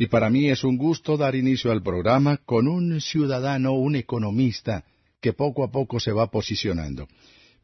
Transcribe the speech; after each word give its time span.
y 0.00 0.06
para 0.06 0.30
mí 0.30 0.48
es 0.48 0.64
un 0.64 0.78
gusto 0.78 1.18
dar 1.18 1.34
inicio 1.34 1.70
al 1.70 1.82
programa 1.82 2.38
con 2.38 2.68
un 2.68 3.02
ciudadano, 3.02 3.74
un 3.74 3.96
economista, 3.96 4.86
que 5.20 5.34
poco 5.34 5.62
a 5.62 5.70
poco 5.70 6.00
se 6.00 6.10
va 6.10 6.30
posicionando. 6.30 7.06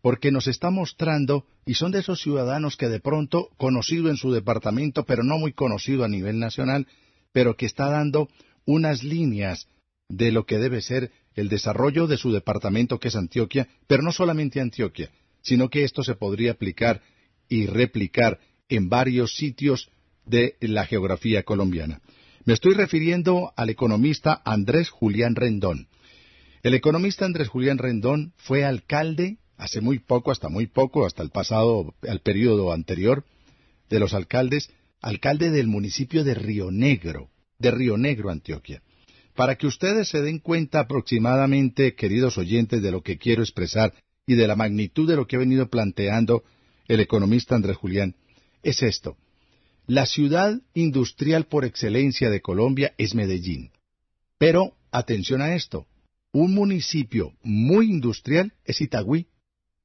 Porque 0.02 0.31
nos 0.31 0.46
está 0.46 0.68
mostrando, 0.68 1.46
y 1.64 1.72
son 1.72 1.92
de 1.92 2.00
esos 2.00 2.20
ciudadanos 2.20 2.76
que 2.76 2.88
de 2.88 3.00
pronto, 3.00 3.49
conocido 3.57 4.10
en 4.10 4.18
su 4.18 4.33
departamento, 4.33 5.07
pero 5.07 5.22
no 5.22 5.38
muy 5.38 5.54
conocido 5.54 6.04
a 6.04 6.08
nivel 6.08 6.38
nacional, 6.38 6.86
pero 7.33 7.57
que 7.57 7.64
está 7.64 7.88
dando 7.88 8.29
unas 8.66 9.03
líneas 9.03 9.66
de 10.11 10.30
lo 10.30 10.45
que 10.45 10.59
debe 10.59 10.82
ser 10.82 11.12
el 11.37 11.48
desarrollo 11.48 12.07
de 12.07 12.18
su 12.18 12.32
departamento, 12.32 13.00
que 13.00 13.09
es 13.09 13.16
Antioquia, 13.16 13.66
pero 13.87 14.03
no 14.03 14.12
solamente 14.12 14.61
Antioquia, 14.61 15.11
sino 15.41 15.71
que 15.71 15.84
esto 15.84 16.03
se 16.03 16.16
podría 16.16 16.53
aplicar 16.53 17.00
y 17.48 17.64
replicar 17.64 18.41
en 18.68 18.91
varios 18.91 19.37
sitios 19.37 19.89
de 20.27 20.57
la 20.61 20.84
geografía 20.84 21.43
colombiana. 21.43 22.03
Me 22.46 22.54
estoy 22.54 22.74
refiriendo 22.74 23.52
al 23.56 23.70
economista 23.70 24.40
Andrés 24.44 24.89
Julián 24.89 25.34
Rendón. 25.34 25.89
El 26.62 26.75
economista 26.75 27.25
Andrés 27.25 27.48
Julián 27.48 27.76
Rendón 27.76 28.34
fue 28.36 28.64
alcalde 28.64 29.38
hace 29.57 29.80
muy 29.80 29.98
poco, 29.98 30.30
hasta 30.30 30.48
muy 30.48 30.68
poco, 30.68 31.07
hasta 31.07 31.24
el 31.24 31.30
pasado, 31.30 31.93
al 32.09 32.21
periodo 32.21 32.73
anterior 32.73 33.24
de 33.91 33.98
los 33.98 34.15
alcaldes, 34.15 34.71
alcalde 35.01 35.51
del 35.51 35.66
municipio 35.66 36.23
de 36.23 36.35
Río 36.35 36.71
Negro, 36.71 37.30
de 37.59 37.73
Río 37.73 37.97
Negro, 37.97 38.30
Antioquia. 38.30 38.80
Para 39.35 39.57
que 39.57 39.66
ustedes 39.66 40.09
se 40.09 40.23
den 40.23 40.38
cuenta 40.38 40.79
aproximadamente, 40.79 41.97
queridos 41.97 42.38
oyentes, 42.38 42.80
de 42.80 42.93
lo 42.93 43.02
que 43.02 43.19
quiero 43.19 43.43
expresar 43.43 43.93
y 44.24 44.37
de 44.37 44.47
la 44.47 44.55
magnitud 44.55 45.09
de 45.09 45.16
lo 45.16 45.27
que 45.27 45.35
ha 45.35 45.41
venido 45.41 45.69
planteando 45.69 46.45
el 46.87 47.01
economista 47.01 47.57
Andrés 47.57 47.77
Julián, 47.77 48.15
es 48.63 48.85
esto. 48.85 49.16
La 49.89 50.05
ciudad 50.05 50.61
industrial 50.75 51.47
por 51.47 51.65
excelencia 51.65 52.29
de 52.29 52.41
Colombia 52.41 52.93
es 52.99 53.15
Medellín. 53.15 53.71
Pero, 54.37 54.77
atención 54.91 55.41
a 55.41 55.55
esto, 55.55 55.87
un 56.33 56.55
municipio 56.55 57.35
muy 57.45 57.88
industrial 57.88 58.52
es 58.65 58.80
Itagüí. 58.80 59.29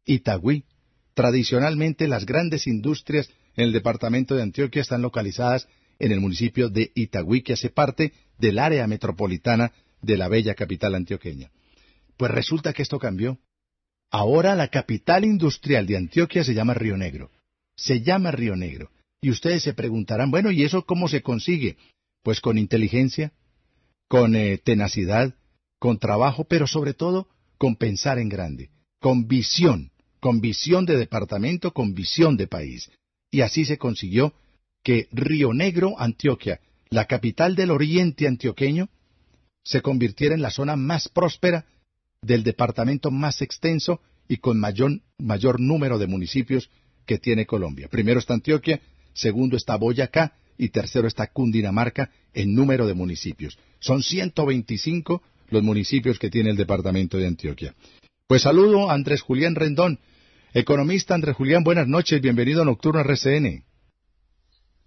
Itagüí. 0.06 0.66
Tradicionalmente 1.14 2.08
las 2.08 2.25
grandes 2.25 2.66
industrias 2.66 3.30
en 3.56 3.66
el 3.66 3.73
departamento 3.73 4.34
de 4.34 4.42
Antioquia 4.42 4.81
están 4.81 5.03
localizadas 5.03 5.67
en 6.00 6.12
el 6.12 6.20
municipio 6.20 6.70
de 6.70 6.92
Itagüí, 6.95 7.44
que 7.44 7.53
hace 7.53 7.70
parte 7.70 8.12
del 8.40 8.58
área 8.58 8.88
metropolitana 8.88 9.72
de 10.02 10.18
la 10.18 10.30
bella 10.30 10.56
capital 10.56 10.95
antioqueña. 10.95 11.52
Pues 12.18 12.31
resulta 12.31 12.73
que 12.73 12.81
esto 12.81 12.97
cambió. 12.97 13.38
Ahora 14.09 14.56
la 14.56 14.70
capital 14.70 15.25
industrial 15.25 15.86
de 15.86 15.97
Antioquia 15.97 16.44
se 16.44 16.56
llama 16.56 16.73
Río 16.73 16.97
Negro. 16.97 17.30
Se 17.75 18.02
llama 18.02 18.31
Río 18.31 18.56
Negro. 18.56 18.90
Y 19.22 19.30
ustedes 19.30 19.64
se 19.64 19.73
preguntarán, 19.73 20.31
bueno, 20.31 20.52
¿y 20.52 20.64
eso 20.64 20.83
cómo 20.83 21.08
se 21.08 21.22
consigue? 21.22 21.77
Pues 22.23 22.41
con 22.41 22.58
inteligencia, 22.58 23.31
con 24.08 24.36
eh, 24.36 24.58
tenacidad, 24.58 25.36
con 25.80 26.00
trabajo, 26.00 26.44
pero 26.44 26.67
sobre 26.67 26.94
todo 26.94 27.28
con 27.58 27.75
pensar 27.75 28.17
en 28.17 28.30
grande, 28.30 28.72
con 29.00 29.28
visión, 29.28 29.91
con 30.19 30.41
visión 30.41 30.86
de 30.86 30.97
departamento, 30.97 31.72
con 31.72 31.94
visión 31.94 32.36
de 32.36 32.47
país. 32.47 32.89
Y 33.30 33.41
así 33.41 33.66
se 33.66 33.78
consiguió 33.78 34.33
que 34.83 35.08
Río 35.11 35.53
Negro, 35.53 35.94
Antioquia, 36.00 36.59
la 36.89 37.06
capital 37.06 37.56
del 37.56 37.72
oriente 37.72 38.28
antioqueño, 38.28 38.89
se 39.63 39.81
convirtiera 39.81 40.33
en 40.33 40.41
la 40.41 40.50
zona 40.50 40.75
más 40.75 41.08
próspera 41.08 41.66
del 42.22 42.44
departamento 42.44 43.11
más 43.11 43.41
extenso 43.41 44.02
y 44.28 44.38
con 44.38 44.59
mayor, 44.59 45.02
mayor 45.17 45.59
número 45.59 45.97
de 45.97 46.08
municipios 46.08 46.69
que 47.06 47.19
tiene 47.19 47.45
Colombia. 47.45 47.88
Primero 47.89 48.19
está 48.19 48.33
Antioquia, 48.33 48.81
segundo 49.14 49.58
está 49.58 49.76
Boyacá 49.76 50.34
y 50.58 50.70
tercero 50.70 51.08
está 51.08 51.28
Cundinamarca 51.28 52.12
en 52.34 52.54
número 52.54 52.88
de 52.88 52.94
municipios. 52.94 53.58
Son 53.80 54.03
125 54.03 55.22
los 55.50 55.64
municipios 55.64 56.20
que 56.20 56.30
tiene 56.30 56.52
el 56.52 56.58
departamento 56.58 57.18
de 57.18 57.28
Antioquia. 57.28 57.73
Pues 58.28 58.44
saludo 58.44 58.90
a 58.90 58.94
Andrés 58.94 59.22
Julián 59.22 59.56
Rendón. 59.56 60.00
Economista 60.53 61.16
Andrés 61.16 61.35
Julián, 61.35 61.63
buenas 61.63 61.88
noches, 61.88 62.22
bienvenido 62.22 62.62
a 62.62 62.66
Nocturno 62.66 63.02
RCN. 63.02 63.63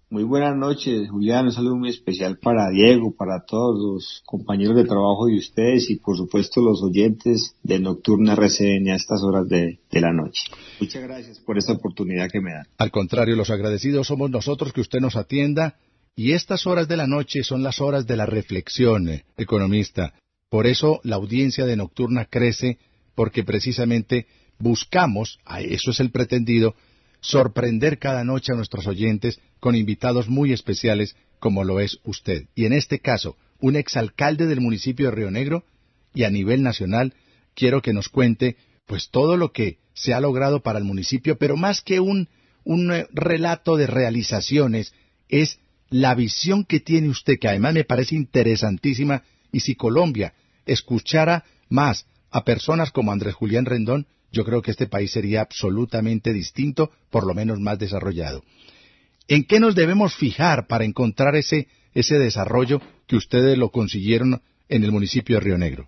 Muy 0.07 0.23
buenas 0.23 0.55
noches, 0.55 1.09
Julián. 1.09 1.45
Un 1.45 1.51
saludo 1.51 1.77
muy 1.77 1.89
especial 1.89 2.37
para 2.37 2.69
Diego, 2.69 3.15
para 3.15 3.43
todos 3.43 3.75
los 3.81 4.21
compañeros 4.23 4.75
de 4.75 4.83
trabajo 4.83 5.25
de 5.25 5.37
ustedes 5.37 5.89
y 5.89 5.95
por 5.95 6.15
supuesto 6.15 6.61
los 6.61 6.83
oyentes 6.83 7.55
de 7.63 7.79
Nocturna 7.79 8.33
RCN 8.33 8.89
a 8.89 8.95
estas 8.95 9.23
horas 9.23 9.47
de, 9.49 9.79
la 9.89 10.13
noche. 10.13 10.43
Muchas 10.79 11.01
gracias 11.01 11.39
por 11.39 11.57
esta 11.57 11.73
oportunidad 11.73 12.29
que 12.29 12.39
me 12.39 12.51
dan. 12.51 12.67
Al 12.77 12.91
contrario, 12.91 13.35
los 13.35 13.49
agradecidos 13.49 14.05
somos 14.05 14.29
nosotros 14.29 14.73
que 14.73 14.81
usted 14.81 14.99
nos 14.99 15.15
atienda 15.15 15.77
y 16.15 16.33
estas 16.33 16.67
horas 16.67 16.87
de 16.87 16.97
la 16.97 17.07
noche 17.07 17.43
son 17.43 17.63
las 17.63 17.81
horas 17.81 18.05
de 18.05 18.15
la 18.15 18.27
reflexión, 18.27 19.09
eh, 19.09 19.25
economista. 19.37 20.13
Por 20.49 20.67
eso 20.67 20.99
la 21.03 21.15
audiencia 21.15 21.65
de 21.65 21.77
Nocturna 21.77 22.25
crece 22.25 22.77
porque 23.15 23.43
precisamente 23.43 24.27
buscamos, 24.59 25.39
eso 25.57 25.89
es 25.89 25.99
el 25.99 26.11
pretendido, 26.11 26.75
sorprender 27.25 27.97
cada 27.97 28.23
noche 28.23 28.51
a 28.51 28.55
nuestros 28.55 28.85
oyentes 28.85 29.39
con 29.59 29.75
invitados 29.75 30.29
muy 30.29 30.53
especiales 30.53 31.15
como 31.39 31.63
lo 31.63 31.79
es 31.79 31.99
usted. 32.03 32.45
Y 32.53 32.65
en 32.65 32.73
este 32.73 32.99
caso, 32.99 33.35
un 33.59 33.75
exalcalde 33.75 34.45
del 34.45 34.61
municipio 34.61 35.07
de 35.07 35.15
Río 35.15 35.31
Negro 35.31 35.65
y 36.13 36.23
a 36.23 36.29
nivel 36.29 36.61
nacional, 36.61 37.13
quiero 37.55 37.81
que 37.81 37.93
nos 37.93 38.09
cuente 38.09 38.57
pues 38.85 39.09
todo 39.09 39.37
lo 39.37 39.51
que 39.51 39.79
se 39.93 40.13
ha 40.13 40.19
logrado 40.19 40.61
para 40.61 40.77
el 40.77 40.85
municipio, 40.85 41.37
pero 41.37 41.57
más 41.57 41.81
que 41.81 41.99
un, 41.99 42.29
un 42.63 42.91
eh, 42.91 43.07
relato 43.11 43.75
de 43.75 43.87
realizaciones, 43.87 44.93
es 45.27 45.59
la 45.89 46.13
visión 46.13 46.63
que 46.63 46.79
tiene 46.79 47.09
usted, 47.09 47.39
que 47.39 47.47
además 47.47 47.73
me 47.73 47.85
parece 47.85 48.15
interesantísima, 48.15 49.23
y 49.51 49.61
si 49.61 49.75
Colombia 49.75 50.35
escuchara 50.67 51.43
más 51.69 52.05
a 52.29 52.43
personas 52.43 52.91
como 52.91 53.11
Andrés 53.11 53.33
Julián 53.33 53.65
Rendón, 53.65 54.05
yo 54.35 54.43
creo 54.43 54.61
que 54.61 54.71
este 54.71 54.87
país 54.87 55.11
sería 55.11 55.41
absolutamente 55.41 56.33
distinto, 56.33 56.91
por 57.09 57.25
lo 57.25 57.33
menos 57.33 57.57
más 57.61 57.79
desarrollado. 57.79 58.43
¿En 59.29 59.45
qué 59.45 59.61
nos 59.61 59.75
debemos 59.75 60.13
fijar 60.13 60.67
para 60.67 60.83
encontrar 60.83 61.35
ese, 61.37 61.69
ese 61.93 62.19
desarrollo 62.19 62.81
que 63.07 63.15
ustedes 63.15 63.57
lo 63.57 63.69
consiguieron 63.69 64.41
en 64.67 64.83
el 64.83 64.91
municipio 64.91 65.37
de 65.37 65.39
Río 65.39 65.57
Negro? 65.57 65.87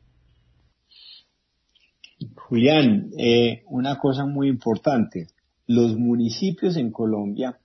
Julián, 2.36 3.10
eh, 3.20 3.64
una 3.68 4.00
cosa 4.00 4.26
muy 4.26 4.48
importante. 4.48 5.28
Los 5.68 5.98
municipios 5.98 6.78
en 6.78 6.92
Colombia 6.92 7.60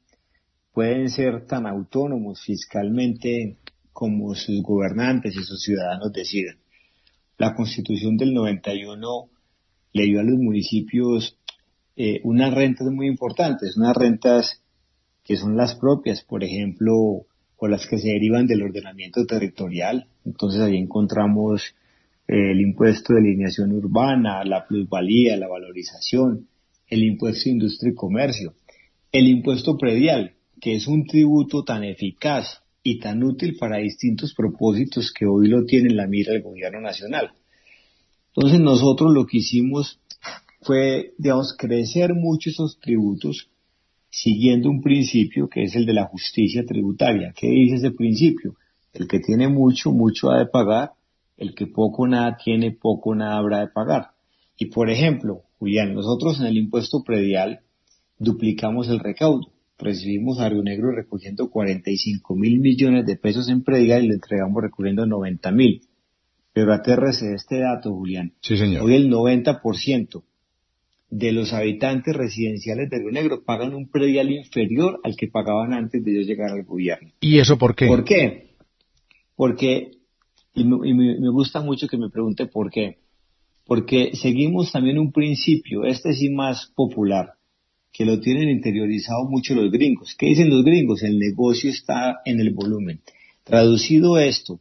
pueden 0.72 1.09
ser 1.10 1.47
tan 1.47 1.64
autónomos 1.66 2.43
fiscalmente 2.44 3.59
como 3.93 4.34
sus 4.34 4.60
gobernantes 4.62 5.37
y 5.37 5.44
sus 5.44 5.62
ciudadanos 5.62 6.12
decidan. 6.12 6.56
La 7.38 7.54
constitución 7.54 8.16
del 8.16 8.34
91 8.34 9.31
le 9.92 10.04
dio 10.04 10.20
a 10.20 10.25
los 10.25 10.38
municipios 10.38 11.38
eh, 11.97 12.20
unas 12.25 12.54
rentas 12.54 12.88
muy 12.88 13.06
importantes, 13.06 13.76
unas 13.76 13.97
rentas 13.97 14.62
que 15.25 15.36
son 15.36 15.56
las 15.56 15.75
propias, 15.75 16.22
por 16.22 16.42
ejemplo, 16.42 17.26
o 17.56 17.69
las 17.69 17.86
que 17.86 17.98
se 17.98 18.08
derivan 18.08 18.47
del 18.47 18.62
ordenamiento 18.62 19.25
territorial. 19.25 20.08
Entonces 20.25 20.60
ahí 20.60 20.76
encontramos 20.76 21.62
eh, 22.26 22.50
el 22.52 22.60
impuesto 22.60 23.12
de 23.12 23.20
alineación 23.20 23.72
urbana, 23.72 24.44
la 24.44 24.66
plusvalía, 24.66 25.36
la 25.36 25.48
valorización, 25.48 26.48
el 26.88 27.04
impuesto 27.04 27.44
de 27.44 27.50
industria 27.50 27.92
y 27.92 27.94
comercio, 27.94 28.54
el 29.12 29.28
impuesto 29.28 29.76
predial, 29.76 30.34
que 30.60 30.75
es 30.75 30.86
un 30.86 31.06
tributo 31.06 31.64
tan 31.64 31.84
eficaz 31.84 32.62
y 32.82 32.98
tan 32.98 33.22
útil 33.22 33.56
para 33.58 33.78
distintos 33.78 34.34
propósitos 34.34 35.12
que 35.12 35.26
hoy 35.26 35.48
lo 35.48 35.64
tiene 35.64 35.91
en 35.91 35.97
la 35.97 36.06
mira 36.06 36.32
el 36.32 36.42
gobierno 36.42 36.81
nacional. 36.81 37.32
Entonces 38.34 38.60
nosotros 38.60 39.12
lo 39.12 39.26
que 39.26 39.38
hicimos 39.38 40.00
fue, 40.62 41.12
digamos, 41.19 41.54
crecer 41.56 42.15
mucho 42.15 42.50
esos 42.50 42.78
tributos 42.81 43.48
siguiendo 44.09 44.70
un 44.70 44.82
principio 44.82 45.48
que 45.48 45.65
es 45.65 45.75
el 45.75 45.87
de 45.87 45.94
la 45.94 46.04
justicia 46.04 46.65
tributaria. 46.65 47.32
¿Qué 47.34 47.48
dice 47.48 47.76
ese 47.76 47.91
principio? 47.91 48.54
El 48.93 49.09
que 49.09 49.20
tiene 49.20 49.48
mucho, 49.48 49.91
mucho 49.91 50.31
ha 50.31 50.38
de 50.38 50.46
pagar, 50.46 50.93
el 51.37 51.55
que 51.55 51.67
poco 51.67 52.06
nada 52.06 52.37
tiene, 52.37 52.73
poco 52.73 53.14
nada 53.14 53.38
habrá 53.38 53.61
de 53.61 53.69
pagar. 53.69 54.11
Y 54.58 54.67
por 54.67 54.90
ejemplo, 54.90 55.43
Julián, 55.58 55.94
nosotros 55.94 56.40
en 56.40 56.46
el 56.46 56.58
impuesto 56.58 57.02
predial 57.02 57.61
duplicamos 58.19 58.88
el 58.88 59.00
recaudo. 59.00 59.52
Recibimos 59.78 60.38
a 60.38 60.49
Río 60.49 60.62
Negro 60.62 60.93
recogiendo 60.93 61.50
45 61.50 62.37
mil 62.37 62.61
millones 62.61 63.05
de 63.06 63.17
pesos 63.17 63.49
en 63.49 63.64
predial 63.64 64.05
y 64.05 64.08
lo 64.08 64.14
entregamos 64.14 64.62
recogiendo 64.62 65.06
90 65.06 65.50
mil. 65.52 65.82
Pero 66.52 66.72
atérrese 66.72 67.34
este 67.34 67.60
dato, 67.60 67.94
Julián. 67.94 68.34
Sí, 68.40 68.56
señor. 68.56 68.82
Hoy 68.82 68.94
el 68.94 69.10
90% 69.10 70.22
de 71.12 71.32
los 71.32 71.52
habitantes 71.52 72.14
residenciales 72.14 72.88
de 72.88 72.99
Río 72.99 73.10
Negro 73.10 73.44
pagan 73.44 73.75
un 73.75 73.88
predial 73.90 74.31
inferior 74.31 75.00
al 75.04 75.14
que 75.16 75.28
pagaban 75.28 75.75
antes 75.75 76.02
de 76.02 76.10
ellos 76.10 76.26
llegar 76.26 76.50
al 76.50 76.64
gobierno. 76.64 77.10
¿Y 77.20 77.38
eso 77.38 77.58
por 77.58 77.75
qué? 77.75 77.87
¿Por 77.87 78.04
qué? 78.04 78.54
Porque, 79.37 79.90
y 80.54 80.64
me, 80.64 81.31
gusta 81.31 81.60
mucho 81.60 81.87
que 81.87 81.99
me 81.99 82.10
pregunte 82.10 82.46
por 82.46 82.70
qué, 82.70 82.99
porque 83.66 84.12
seguimos 84.14 84.72
también 84.72 84.99
un 84.99 85.12
principio, 85.12 85.84
este 85.84 86.14
sí 86.14 86.31
más 86.31 86.72
popular, 86.75 87.34
que 87.93 88.06
lo 88.06 88.20
tienen 88.20 88.49
interiorizado 88.49 89.25
mucho 89.28 89.54
los 89.54 89.70
gringos. 89.70 90.14
¿Qué 90.19 90.26
dicen 90.26 90.49
los 90.49 90.64
gringos? 90.64 91.02
El 91.02 91.19
negocio 91.19 91.70
está 91.70 92.20
en 92.25 92.40
el 92.40 92.54
volumen. 92.54 93.00
Traducido 93.44 94.19
esto 94.19 94.60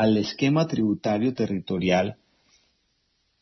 al 0.00 0.16
esquema 0.16 0.66
tributario 0.66 1.34
territorial, 1.34 2.16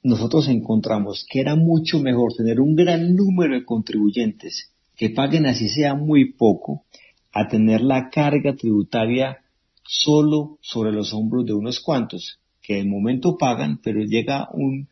nosotros 0.03 0.49
encontramos 0.49 1.25
que 1.31 1.39
era 1.39 1.55
mucho 1.55 2.01
mejor 2.01 2.33
tener 2.37 2.59
un 2.59 2.75
gran 2.75 3.15
número 3.15 3.55
de 3.55 3.65
contribuyentes 3.65 4.73
que 4.97 5.11
paguen 5.11 5.47
así 5.47 5.69
sea 5.69 5.95
muy 5.95 6.33
poco, 6.33 6.83
a 7.31 7.47
tener 7.47 7.81
la 7.81 8.11
carga 8.11 8.57
tributaria 8.57 9.39
solo 9.85 10.59
sobre 10.61 10.91
los 10.91 11.15
hombros 11.15 11.47
de 11.47 11.53
unos 11.53 11.79
cuantos, 11.79 12.41
que 12.61 12.75
de 12.75 12.85
momento 12.85 13.39
pagan, 13.39 13.79
pero 13.81 14.01
llega 14.01 14.49
un, 14.53 14.89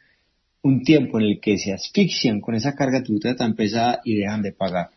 un 0.62 0.84
tiempo 0.84 1.18
en 1.18 1.26
el 1.26 1.40
que 1.40 1.58
se 1.58 1.72
asfixian 1.72 2.40
con 2.40 2.54
esa 2.54 2.76
carga 2.76 3.02
tributaria 3.02 3.36
tan 3.36 3.56
pesada 3.56 4.00
y 4.04 4.14
dejan 4.14 4.42
de 4.42 4.52
pagar. 4.52 4.90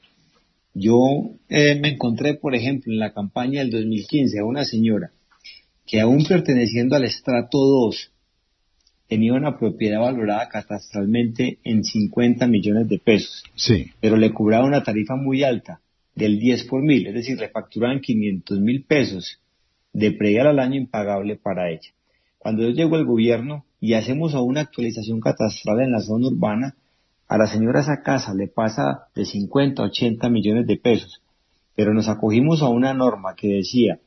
Yo 0.75 1.31
eh, 1.49 1.79
me 1.81 1.93
encontré, 1.93 2.35
por 2.35 2.53
ejemplo, 2.53 2.93
en 2.93 2.99
la 2.99 3.11
campaña 3.11 3.61
del 3.61 3.71
2015 3.71 4.37
a 4.37 4.45
una 4.45 4.65
señora 4.65 5.11
que 5.89 6.01
aún 6.01 6.23
perteneciendo 6.23 6.95
al 6.95 7.03
estrato 7.03 7.57
2 7.57 8.11
tenía 9.07 9.33
una 9.33 9.57
propiedad 9.57 9.99
valorada 9.99 10.47
catastralmente 10.47 11.57
en 11.63 11.83
50 11.83 12.45
millones 12.45 12.87
de 12.87 12.99
pesos. 12.99 13.43
Sí. 13.55 13.87
Pero 13.99 14.15
le 14.15 14.31
cobraba 14.31 14.67
una 14.67 14.83
tarifa 14.83 15.15
muy 15.15 15.43
alta, 15.43 15.81
del 16.13 16.37
10 16.37 16.65
por 16.65 16.83
mil, 16.83 17.07
es 17.07 17.15
decir, 17.15 17.39
le 17.39 17.49
facturaban 17.49 18.01
500 18.01 18.59
mil 18.59 18.83
pesos 18.83 19.39
de 19.91 20.11
predial 20.11 20.45
al 20.45 20.59
año 20.59 20.75
impagable 20.75 21.37
para 21.37 21.71
ella. 21.71 21.89
Cuando 22.37 22.61
yo 22.61 22.69
llego 22.69 22.95
al 22.95 23.05
gobierno 23.05 23.65
y 23.81 23.93
hacemos 23.93 24.35
una 24.35 24.61
actualización 24.61 25.19
catastral 25.19 25.79
en 25.79 25.91
la 25.91 26.01
zona 26.01 26.27
urbana, 26.27 26.75
a 27.27 27.37
la 27.39 27.47
señora 27.47 27.81
esa 27.81 28.03
casa 28.03 28.35
le 28.35 28.47
pasa 28.47 29.07
de 29.15 29.25
50 29.25 29.81
a 29.81 29.85
80 29.87 30.29
millones 30.29 30.67
de 30.67 30.77
pesos, 30.77 31.21
pero 31.75 31.95
nos 31.95 32.09
acogimos 32.09 32.61
a 32.61 32.69
una 32.69 32.93
norma 32.93 33.33
que 33.35 33.47
decía 33.47 33.99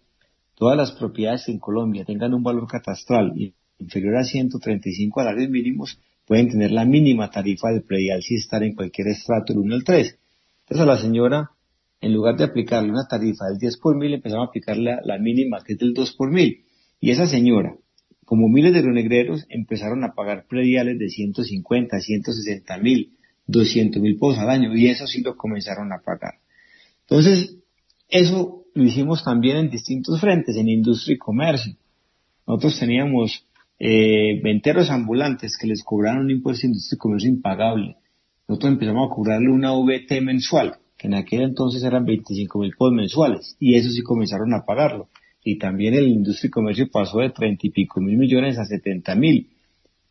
todas 0.55 0.77
las 0.77 0.93
propiedades 0.93 1.49
en 1.49 1.59
Colombia 1.59 2.05
tengan 2.05 2.35
un 2.35 2.43
valor 2.43 2.67
catastral 2.67 3.33
inferior 3.79 4.17
a 4.17 4.25
135 4.25 5.21
salarios 5.21 5.51
mínimos 5.51 5.99
pueden 6.27 6.49
tener 6.49 6.71
la 6.71 6.85
mínima 6.85 7.31
tarifa 7.31 7.71
del 7.71 7.83
predial 7.83 8.23
si 8.23 8.37
están 8.37 8.63
en 8.63 8.75
cualquier 8.75 9.09
estrato 9.09 9.53
del 9.53 9.63
1 9.63 9.75
al 9.75 9.85
3. 9.85 10.19
Entonces 10.63 10.83
a 10.83 10.87
la 10.87 10.99
señora, 10.99 11.51
en 12.01 12.13
lugar 12.13 12.37
de 12.37 12.45
aplicarle 12.45 12.91
una 12.91 13.07
tarifa 13.07 13.47
del 13.47 13.59
10 13.59 13.77
por 13.79 13.97
mil, 13.97 14.15
empezamos 14.15 14.47
a 14.47 14.49
aplicarle 14.49 14.97
la, 15.05 15.19
mínima 15.19 15.63
que 15.65 15.75
es 15.75 15.79
del 15.79 15.95
2 15.95 16.15
por 16.17 16.31
mil. 16.31 16.65
Y 17.01 17.11
esa 17.11 17.27
señora, 17.27 17.77
como 18.25 18.49
miles 18.49 18.73
de 18.73 18.83
rionegreros, 18.83 19.45
empezaron 19.49 20.05
a 20.05 20.15
pagar 20.15 20.47
prediales 20.47 20.99
de 20.99 21.09
150, 21.09 22.01
160 22.01 22.79
mil, 22.79 23.13
200 23.47 24.01
mil 24.01 24.15
pesos 24.15 24.39
al 24.39 24.51
año 24.51 24.75
y 24.75 24.89
eso 24.89 25.07
sí 25.07 25.21
lo 25.23 25.37
comenzaron 25.37 25.93
a 25.93 26.01
pagar. 26.01 26.35
Entonces, 27.03 27.57
eso 28.09 28.62
lo 28.75 28.85
hicimos 28.85 29.23
también 29.25 29.57
en 29.57 29.71
distintos 29.71 30.21
frentes, 30.21 30.57
en 30.57 30.69
industria 30.69 31.15
y 31.15 31.19
comercio. 31.19 31.75
Nosotros 32.47 32.79
teníamos 32.79 33.47
eh, 33.79 34.41
venteros 34.43 34.91
ambulantes 34.91 35.57
que 35.59 35.67
les 35.67 35.83
cobraron 35.83 36.25
un 36.25 36.31
impuesto 36.31 36.63
de 36.63 36.69
industria 36.69 36.97
y 36.97 36.99
comercio 36.99 37.31
impagable. 37.31 37.97
Nosotros 38.49 38.73
empezamos 38.73 39.11
a 39.11 39.15
cobrarle 39.15 39.51
una 39.51 39.73
VT 39.73 40.21
mensual, 40.23 40.77
que 40.97 41.09
en 41.09 41.15
aquel 41.15 41.43
entonces 41.43 41.83
eran 41.83 42.05
25 42.05 42.59
mil 42.59 42.71
pesos 42.71 42.93
mensuales, 42.93 43.57
y 43.59 43.75
eso 43.75 43.91
sí 43.91 44.03
comenzaron 44.03 44.55
a 44.55 44.65
pagarlo. 44.65 45.09
Y 45.45 45.59
también 45.59 45.95
el 45.95 46.09
industria 46.09 46.49
y 46.49 46.51
comercio 46.51 46.91
pasó 46.91 47.19
de 47.19 47.31
30 47.31 47.67
y 47.67 47.71
pico 47.71 48.01
mil 48.01 48.17
millones 48.17 48.59
a 48.59 48.65
70 48.65 49.15
mil. 49.17 49.51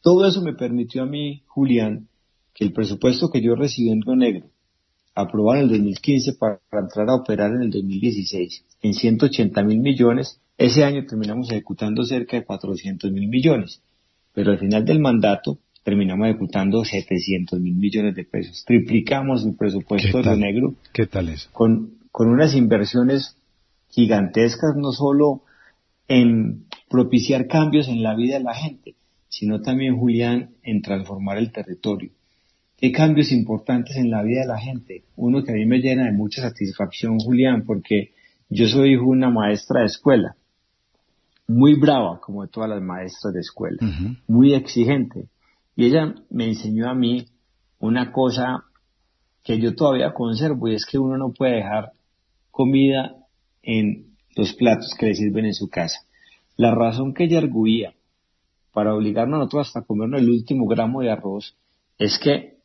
Todo 0.01 0.27
eso 0.27 0.41
me 0.41 0.53
permitió 0.53 1.03
a 1.03 1.05
mí, 1.05 1.43
Julián, 1.47 2.07
que 2.53 2.65
el 2.65 2.73
presupuesto 2.73 3.29
que 3.29 3.41
yo 3.41 3.55
recibí 3.55 3.89
en 3.89 4.01
Río 4.01 4.15
Negro, 4.15 4.50
aprobado 5.15 5.59
en 5.59 5.63
el 5.65 5.69
2015 5.69 6.33
para 6.33 6.59
entrar 6.71 7.09
a 7.09 7.15
operar 7.15 7.51
en 7.51 7.63
el 7.63 7.71
2016, 7.71 8.63
en 8.81 8.93
180 8.93 9.63
mil 9.63 9.79
millones, 9.79 10.39
ese 10.57 10.83
año 10.83 11.05
terminamos 11.05 11.49
ejecutando 11.51 12.03
cerca 12.03 12.37
de 12.37 12.45
400 12.45 13.11
mil 13.11 13.27
millones, 13.27 13.81
pero 14.33 14.51
al 14.51 14.59
final 14.59 14.85
del 14.85 14.99
mandato 14.99 15.57
terminamos 15.83 16.27
ejecutando 16.27 16.85
700 16.85 17.59
mil 17.59 17.75
millones 17.75 18.15
de 18.15 18.25
pesos. 18.25 18.63
Triplicamos 18.65 19.45
el 19.45 19.55
presupuesto 19.55 20.21
de 20.21 20.37
Negro. 20.37 20.75
¿Qué 20.93 21.07
tal 21.07 21.29
es? 21.29 21.47
Con, 21.51 21.95
con 22.11 22.29
unas 22.29 22.55
inversiones 22.55 23.37
gigantescas, 23.89 24.75
no 24.75 24.91
solo 24.91 25.41
en 26.07 26.65
propiciar 26.89 27.47
cambios 27.47 27.87
en 27.87 28.03
la 28.03 28.15
vida 28.15 28.37
de 28.37 28.43
la 28.43 28.53
gente, 28.53 28.95
sino 29.29 29.61
también, 29.61 29.97
Julián, 29.97 30.51
en 30.61 30.81
transformar 30.81 31.37
el 31.37 31.51
territorio. 31.51 32.11
¿Qué 32.81 32.91
cambios 32.91 33.31
importantes 33.31 33.95
en 33.95 34.09
la 34.09 34.23
vida 34.23 34.41
de 34.41 34.47
la 34.47 34.57
gente? 34.57 35.03
Uno 35.15 35.43
que 35.43 35.51
a 35.51 35.55
mí 35.55 35.67
me 35.67 35.77
llena 35.77 36.05
de 36.05 36.13
mucha 36.13 36.41
satisfacción, 36.41 37.19
Julián, 37.19 37.63
porque 37.63 38.11
yo 38.49 38.67
soy 38.67 38.93
hijo 38.93 39.03
de 39.03 39.09
una 39.09 39.29
maestra 39.29 39.81
de 39.81 39.85
escuela 39.85 40.35
muy 41.47 41.75
brava, 41.79 42.19
como 42.19 42.47
todas 42.47 42.71
las 42.71 42.81
maestras 42.81 43.33
de 43.35 43.41
escuela, 43.41 43.77
muy 44.27 44.55
exigente. 44.55 45.27
Y 45.75 45.85
ella 45.85 46.15
me 46.31 46.47
enseñó 46.47 46.89
a 46.89 46.95
mí 46.95 47.27
una 47.79 48.11
cosa 48.11 48.63
que 49.43 49.59
yo 49.59 49.75
todavía 49.75 50.13
conservo 50.13 50.67
y 50.67 50.73
es 50.73 50.85
que 50.85 50.97
uno 50.97 51.17
no 51.17 51.33
puede 51.33 51.57
dejar 51.57 51.91
comida 52.49 53.15
en 53.61 54.15
los 54.35 54.53
platos 54.53 54.95
que 54.97 55.07
le 55.07 55.15
sirven 55.15 55.45
en 55.45 55.53
su 55.53 55.69
casa. 55.69 55.99
La 56.57 56.73
razón 56.73 57.13
que 57.13 57.25
ella 57.25 57.37
arguía 57.37 57.93
para 58.73 58.95
obligarnos 58.95 59.35
a 59.35 59.39
nosotros 59.39 59.67
hasta 59.67 59.81
comernos 59.81 60.21
el 60.21 60.29
último 60.29 60.65
gramo 60.65 61.01
de 61.01 61.11
arroz 61.11 61.55
es 61.99 62.17
que 62.17 62.60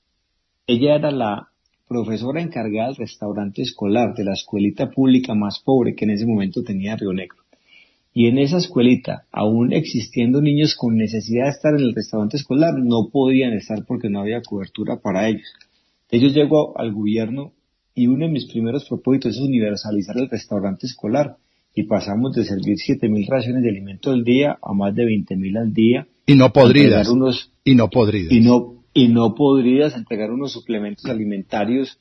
ella 0.67 0.97
era 0.97 1.11
la 1.11 1.49
profesora 1.89 2.43
encargada 2.43 2.89
del 2.89 2.97
restaurante 2.97 3.63
escolar 3.63 4.15
de 4.15 4.25
la 4.25 4.33
escuelita 4.33 4.91
pública 4.91 5.35
más 5.35 5.61
pobre 5.61 5.95
que 5.95 6.05
en 6.05 6.11
ese 6.11 6.27
momento 6.27 6.63
tenía 6.63 6.97
Río 6.97 7.13
Negro. 7.13 7.39
Y 8.13 8.27
en 8.27 8.39
esa 8.39 8.57
escuelita, 8.57 9.27
aún 9.31 9.73
existiendo 9.73 10.41
niños 10.41 10.75
con 10.75 10.97
necesidad 10.97 11.45
de 11.45 11.51
estar 11.51 11.75
en 11.75 11.81
el 11.81 11.95
restaurante 11.95 12.39
escolar, 12.39 12.75
no 12.79 13.11
podían 13.13 13.53
estar 13.53 13.85
porque 13.85 14.09
no 14.09 14.21
había 14.21 14.43
cobertura 14.43 14.97
para 14.97 15.29
ellos. 15.29 15.53
Ellos 16.11 16.35
llegó 16.35 16.79
al 16.79 16.93
gobierno 16.93 17.53
y 17.95 18.07
uno 18.07 18.27
de 18.27 18.33
mis 18.33 18.47
primeros 18.47 18.89
propósitos 18.89 19.37
es 19.37 19.43
universalizar 19.43 20.17
el 20.17 20.31
restaurante 20.31 20.87
escolar 20.87 21.37
y 21.75 21.83
pasamos 21.85 22.35
de 22.35 22.45
servir 22.45 22.77
7.000 22.77 23.29
raciones 23.29 23.63
de 23.63 23.69
alimento 23.69 24.11
al 24.11 24.25
día 24.25 24.59
a 24.63 24.73
más 24.73 24.95
de 24.95 25.05
20.000 25.05 25.59
al 25.59 25.75
día. 25.75 26.07
Y 26.25 26.35
no 26.35 26.53
podridas. 26.53 27.07
y 27.65 27.75
no 27.75 27.91
podridas. 27.91 28.33
Y 28.33 28.41
no, 28.41 28.76
y 28.97 29.09
no 29.09 29.35
podridas, 29.35 29.95
entregar 29.95 30.31
unos 30.31 30.53
suplementos 30.53 31.05
alimentarios 31.05 31.99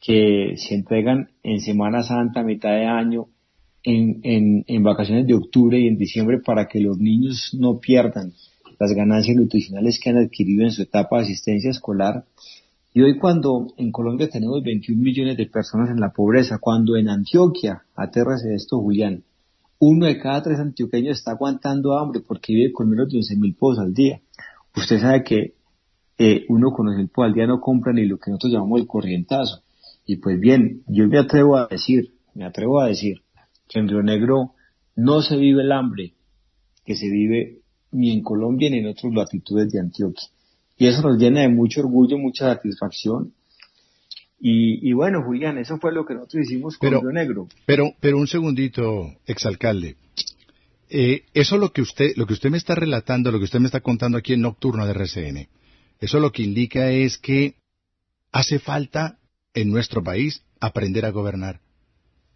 que 0.00 0.54
se 0.56 0.74
entregan 0.74 1.28
en 1.42 1.60
Semana 1.60 2.02
Santa, 2.02 2.42
mitad 2.42 2.70
de 2.70 2.86
año, 2.86 3.26
en, 3.82 4.64
en, 4.66 4.82
vacaciones 4.82 5.26
de 5.26 5.34
octubre 5.34 5.78
y 5.78 5.86
en 5.86 5.98
diciembre 5.98 6.38
para 6.40 6.66
que 6.66 6.80
los 6.80 6.96
niños 6.96 7.50
no 7.52 7.78
pierdan 7.78 8.32
las 8.80 8.94
ganancias 8.94 9.36
nutricionales 9.36 10.00
que 10.02 10.08
han 10.08 10.16
adquirido 10.16 10.64
en 10.64 10.70
su 10.70 10.80
etapa 10.80 11.18
de 11.18 11.24
asistencia 11.24 11.70
escolar. 11.70 12.24
Y 12.94 13.02
hoy 13.02 13.18
cuando 13.18 13.74
en 13.76 13.92
Colombia 13.92 14.30
tenemos 14.30 14.62
21 14.62 15.02
millones 15.02 15.36
de 15.36 15.44
personas 15.44 15.90
en 15.90 16.00
la 16.00 16.14
pobreza, 16.14 16.56
cuando 16.58 16.96
en 16.96 17.10
Antioquia, 17.10 17.82
atérrase 17.94 18.54
esto 18.54 18.80
Julián, 18.80 19.24
uno 19.78 20.06
de 20.06 20.18
cada 20.18 20.42
tres 20.42 20.58
antioqueños 20.58 21.18
está 21.18 21.32
aguantando 21.32 21.98
hambre 21.98 22.22
porque 22.26 22.54
vive 22.54 22.72
con 22.72 22.88
menos 22.88 23.10
de 23.10 23.18
11 23.18 23.36
mil 23.36 23.52
pesos 23.52 23.78
al 23.78 23.92
día. 23.92 24.22
Usted 24.74 25.00
sabe 25.00 25.22
que 25.22 25.63
eh, 26.18 26.44
uno 26.48 26.70
con 26.70 26.88
11 26.88 26.98
mil 26.98 27.08
pesos 27.08 27.24
al 27.24 27.34
día 27.34 27.46
no 27.46 27.60
compra 27.60 27.92
ni 27.92 28.06
lo 28.06 28.18
que 28.18 28.30
nosotros 28.30 28.52
llamamos 28.52 28.80
el 28.80 28.86
corrientazo. 28.86 29.62
Y 30.06 30.16
pues 30.16 30.38
bien, 30.38 30.82
yo 30.86 31.08
me 31.08 31.18
atrevo 31.18 31.56
a 31.56 31.66
decir, 31.66 32.12
me 32.34 32.44
atrevo 32.44 32.80
a 32.80 32.88
decir 32.88 33.22
que 33.68 33.80
en 33.80 33.88
Río 33.88 34.02
Negro 34.02 34.52
no 34.96 35.22
se 35.22 35.36
vive 35.36 35.62
el 35.62 35.72
hambre 35.72 36.14
que 36.84 36.94
se 36.94 37.08
vive 37.08 37.60
ni 37.92 38.12
en 38.12 38.22
Colombia 38.22 38.70
ni 38.70 38.78
en 38.78 38.88
otras 38.88 39.12
latitudes 39.12 39.72
de 39.72 39.80
Antioquia. 39.80 40.28
Y 40.76 40.86
eso 40.86 41.02
nos 41.02 41.18
llena 41.18 41.42
de 41.42 41.48
mucho 41.48 41.80
orgullo, 41.80 42.18
mucha 42.18 42.52
satisfacción. 42.52 43.32
Y, 44.46 44.92
bueno, 44.92 45.22
Julián, 45.24 45.56
eso 45.56 45.78
fue 45.78 45.90
lo 45.90 46.04
que 46.04 46.12
nosotros 46.12 46.44
hicimos 46.44 46.76
con 46.76 46.90
Río 46.90 47.12
Negro. 47.12 47.48
Pero, 47.64 47.92
pero 47.98 48.18
un 48.18 48.26
segundito, 48.26 49.14
exalcalde. 49.24 49.96
Eh, 50.90 51.24
eso 51.32 51.56
lo 51.56 51.72
que 51.72 51.80
usted, 51.80 52.12
lo 52.16 52.26
que 52.26 52.34
usted 52.34 52.50
me 52.50 52.58
está 52.58 52.74
relatando, 52.74 53.32
lo 53.32 53.38
que 53.38 53.46
usted 53.46 53.58
me 53.58 53.66
está 53.66 53.80
contando 53.80 54.18
aquí 54.18 54.34
en 54.34 54.42
Nocturno 54.42 54.84
de 54.84 54.92
RCN, 54.92 55.48
eso 56.00 56.20
lo 56.20 56.32
que 56.32 56.42
indica 56.42 56.90
es 56.90 57.18
que 57.18 57.56
hace 58.32 58.58
falta 58.58 59.18
en 59.54 59.70
nuestro 59.70 60.02
país 60.02 60.42
aprender 60.60 61.06
a 61.06 61.10
gobernar. 61.10 61.60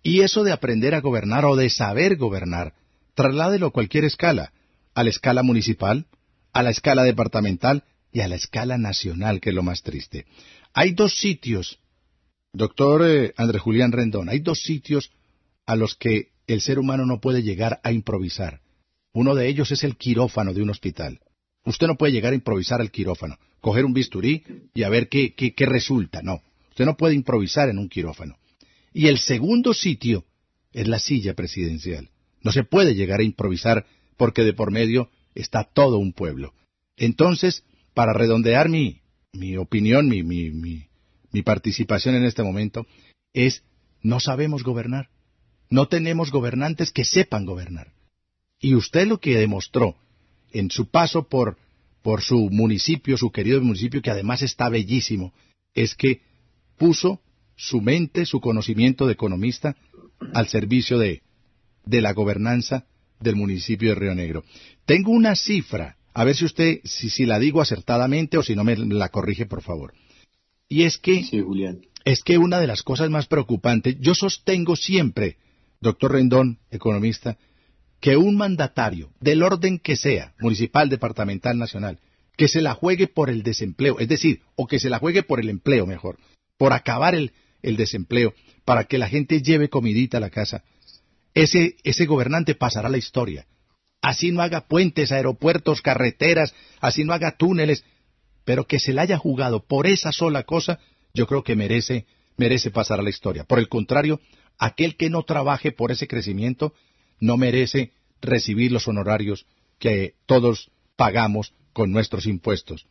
Y 0.02 0.20
eso 0.20 0.44
de 0.44 0.52
aprender 0.52 0.94
a 0.94 1.00
gobernar 1.00 1.44
o 1.44 1.56
de 1.56 1.68
saber 1.70 2.16
gobernar, 2.16 2.74
trasládelo 3.14 3.66
a 3.66 3.72
cualquier 3.72 4.04
escala, 4.04 4.52
a 4.94 5.02
la 5.02 5.10
escala 5.10 5.42
municipal, 5.42 6.06
a 6.52 6.62
la 6.62 6.70
escala 6.70 7.02
departamental 7.02 7.84
y 8.12 8.20
a 8.20 8.28
la 8.28 8.36
escala 8.36 8.78
nacional, 8.78 9.40
que 9.40 9.50
es 9.50 9.54
lo 9.54 9.62
más 9.62 9.82
triste. 9.82 10.26
Hay 10.72 10.92
dos 10.92 11.18
sitios, 11.18 11.80
doctor 12.52 13.02
eh, 13.04 13.34
André 13.36 13.58
Julián 13.58 13.92
Rendón, 13.92 14.28
hay 14.28 14.38
dos 14.38 14.62
sitios 14.62 15.10
a 15.66 15.76
los 15.76 15.94
que 15.94 16.30
el 16.46 16.60
ser 16.60 16.78
humano 16.78 17.04
no 17.04 17.20
puede 17.20 17.42
llegar 17.42 17.80
a 17.82 17.92
improvisar. 17.92 18.60
Uno 19.12 19.34
de 19.34 19.48
ellos 19.48 19.70
es 19.72 19.84
el 19.84 19.96
quirófano 19.96 20.54
de 20.54 20.62
un 20.62 20.70
hospital. 20.70 21.20
Usted 21.64 21.86
no 21.86 21.96
puede 21.96 22.12
llegar 22.12 22.32
a 22.32 22.36
improvisar 22.36 22.80
al 22.80 22.90
quirófano, 22.90 23.36
coger 23.60 23.84
un 23.84 23.92
bisturí 23.92 24.44
y 24.74 24.82
a 24.82 24.88
ver 24.88 25.08
qué, 25.08 25.34
qué, 25.34 25.66
resulta. 25.66 26.22
No, 26.22 26.42
usted 26.70 26.84
no 26.84 26.96
puede 26.96 27.14
improvisar 27.14 27.68
en 27.68 27.78
un 27.78 27.88
quirófano. 27.88 28.36
Y 28.92 29.08
el 29.08 29.18
segundo 29.18 29.74
sitio 29.74 30.24
es 30.72 30.88
la 30.88 30.98
silla 30.98 31.34
presidencial. 31.34 32.10
No 32.42 32.52
se 32.52 32.64
puede 32.64 32.94
llegar 32.94 33.20
a 33.20 33.24
improvisar 33.24 33.86
porque 34.16 34.42
de 34.42 34.52
por 34.52 34.70
medio 34.70 35.10
está 35.34 35.64
todo 35.64 35.98
un 35.98 36.12
pueblo. 36.12 36.54
Entonces, 36.96 37.64
para 37.94 38.12
redondear 38.12 38.68
mi, 38.68 39.00
mi 39.32 39.56
opinión, 39.56 40.08
mi, 40.08 40.22
mi, 40.22 40.50
mi 41.32 41.42
participación 41.42 42.14
en 42.14 42.24
este 42.24 42.42
momento, 42.42 42.86
es 43.32 43.62
no 44.02 44.20
sabemos 44.20 44.62
gobernar. 44.62 45.10
No 45.70 45.88
tenemos 45.88 46.30
gobernantes 46.30 46.92
que 46.92 47.04
sepan 47.04 47.44
gobernar. 47.44 47.92
Y 48.60 48.74
usted 48.74 49.06
lo 49.06 49.18
que 49.18 49.36
demostró 49.36 49.96
en 50.52 50.70
su 50.70 50.86
paso 50.86 51.28
por, 51.28 51.58
por 52.02 52.22
su 52.22 52.48
municipio, 52.50 53.16
su 53.16 53.30
querido 53.30 53.60
municipio, 53.60 54.02
que 54.02 54.10
además 54.10 54.42
está 54.42 54.68
bellísimo, 54.68 55.32
es 55.74 55.94
que 55.94 56.20
puso 56.76 57.20
su 57.56 57.80
mente, 57.80 58.24
su 58.24 58.40
conocimiento 58.40 59.06
de 59.06 59.14
economista 59.14 59.76
al 60.32 60.48
servicio 60.48 60.98
de, 60.98 61.22
de 61.84 62.00
la 62.00 62.12
gobernanza 62.12 62.86
del 63.20 63.36
municipio 63.36 63.90
de 63.90 63.94
Río 63.96 64.14
Negro. 64.14 64.44
Tengo 64.86 65.10
una 65.10 65.34
cifra, 65.34 65.96
a 66.14 66.24
ver 66.24 66.36
si 66.36 66.44
usted, 66.44 66.80
si, 66.84 67.10
si 67.10 67.26
la 67.26 67.38
digo 67.38 67.60
acertadamente 67.60 68.38
o 68.38 68.42
si 68.42 68.54
no 68.54 68.64
me 68.64 68.76
la 68.76 69.08
corrige, 69.08 69.46
por 69.46 69.62
favor. 69.62 69.92
Y 70.68 70.82
es 70.84 70.98
que, 70.98 71.24
sí, 71.24 71.40
Julián. 71.40 71.80
es 72.04 72.22
que 72.22 72.38
una 72.38 72.60
de 72.60 72.66
las 72.66 72.82
cosas 72.82 73.10
más 73.10 73.26
preocupantes, 73.26 73.96
yo 74.00 74.14
sostengo 74.14 74.76
siempre, 74.76 75.36
doctor 75.80 76.12
Rendón, 76.12 76.58
economista, 76.70 77.38
que 78.00 78.16
un 78.16 78.36
mandatario, 78.36 79.10
del 79.20 79.42
orden 79.42 79.78
que 79.78 79.96
sea, 79.96 80.34
municipal, 80.38 80.88
departamental, 80.88 81.58
nacional, 81.58 81.98
que 82.36 82.48
se 82.48 82.60
la 82.60 82.74
juegue 82.74 83.08
por 83.08 83.30
el 83.30 83.42
desempleo, 83.42 83.98
es 83.98 84.08
decir, 84.08 84.42
o 84.54 84.66
que 84.66 84.78
se 84.78 84.90
la 84.90 84.98
juegue 84.98 85.22
por 85.22 85.40
el 85.40 85.48
empleo 85.48 85.86
mejor, 85.86 86.18
por 86.56 86.72
acabar 86.72 87.14
el, 87.14 87.32
el 87.62 87.76
desempleo, 87.76 88.34
para 88.64 88.84
que 88.84 88.98
la 88.98 89.08
gente 89.08 89.42
lleve 89.42 89.68
comidita 89.68 90.18
a 90.18 90.20
la 90.20 90.30
casa, 90.30 90.62
ese, 91.34 91.76
ese 91.82 92.06
gobernante 92.06 92.54
pasará 92.54 92.88
la 92.88 92.98
historia. 92.98 93.46
Así 94.00 94.30
no 94.30 94.42
haga 94.42 94.68
puentes, 94.68 95.10
aeropuertos, 95.10 95.82
carreteras, 95.82 96.54
así 96.80 97.04
no 97.04 97.12
haga 97.12 97.36
túneles, 97.36 97.84
pero 98.44 98.66
que 98.66 98.78
se 98.78 98.92
la 98.92 99.02
haya 99.02 99.18
jugado 99.18 99.64
por 99.64 99.86
esa 99.86 100.12
sola 100.12 100.44
cosa, 100.44 100.78
yo 101.14 101.26
creo 101.26 101.42
que 101.42 101.56
merece, 101.56 102.06
merece 102.36 102.70
pasar 102.70 103.00
a 103.00 103.02
la 103.02 103.10
historia. 103.10 103.44
Por 103.44 103.58
el 103.58 103.68
contrario, 103.68 104.20
aquel 104.58 104.96
que 104.96 105.10
no 105.10 105.24
trabaje 105.24 105.72
por 105.72 105.90
ese 105.90 106.06
crecimiento 106.06 106.74
no 107.20 107.36
merece 107.36 107.92
recibir 108.20 108.72
los 108.72 108.88
honorarios 108.88 109.46
que 109.78 110.14
todos 110.26 110.72
pagamos 110.96 111.54
con 111.72 111.92
nuestros 111.92 112.26
impuestos. 112.26 112.88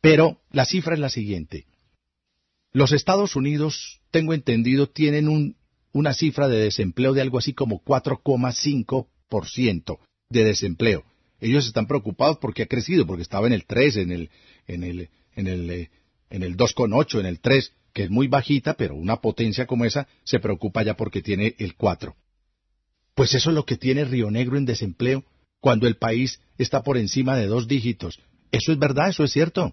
Pero 0.00 0.40
la 0.50 0.64
cifra 0.64 0.94
es 0.94 1.00
la 1.00 1.08
siguiente. 1.08 1.66
Los 2.72 2.90
Estados 2.92 3.36
Unidos, 3.36 4.00
tengo 4.10 4.34
entendido, 4.34 4.88
tienen 4.88 5.28
un, 5.28 5.56
una 5.92 6.12
cifra 6.12 6.48
de 6.48 6.58
desempleo 6.58 7.14
de 7.14 7.20
algo 7.20 7.38
así 7.38 7.54
como 7.54 7.84
4,5% 7.84 9.98
de 10.28 10.44
desempleo. 10.44 11.04
Ellos 11.40 11.66
están 11.66 11.86
preocupados 11.86 12.38
porque 12.38 12.62
ha 12.62 12.66
crecido, 12.66 13.06
porque 13.06 13.22
estaba 13.22 13.46
en 13.46 13.52
el 13.52 13.64
3, 13.64 13.96
en 13.96 14.10
el, 14.12 14.30
en 14.66 14.82
el, 14.82 15.08
en 15.36 15.46
el, 15.46 15.70
eh, 15.70 15.90
en 16.30 16.42
el 16.42 16.56
2,8, 16.56 17.20
en 17.20 17.26
el 17.26 17.38
3, 17.40 17.72
que 17.92 18.04
es 18.04 18.10
muy 18.10 18.26
bajita, 18.26 18.74
pero 18.74 18.96
una 18.96 19.20
potencia 19.20 19.66
como 19.66 19.84
esa 19.84 20.08
se 20.24 20.40
preocupa 20.40 20.82
ya 20.82 20.96
porque 20.96 21.22
tiene 21.22 21.54
el 21.58 21.76
4. 21.76 22.16
Pues 23.14 23.34
eso 23.34 23.50
es 23.50 23.54
lo 23.54 23.64
que 23.64 23.76
tiene 23.76 24.04
Río 24.04 24.30
Negro 24.30 24.56
en 24.56 24.64
desempleo 24.64 25.24
cuando 25.60 25.86
el 25.86 25.96
país 25.96 26.40
está 26.58 26.82
por 26.82 26.98
encima 26.98 27.36
de 27.36 27.46
dos 27.46 27.68
dígitos. 27.68 28.20
¿Eso 28.50 28.72
es 28.72 28.78
verdad? 28.78 29.08
¿Eso 29.08 29.24
es 29.24 29.32
cierto? 29.32 29.72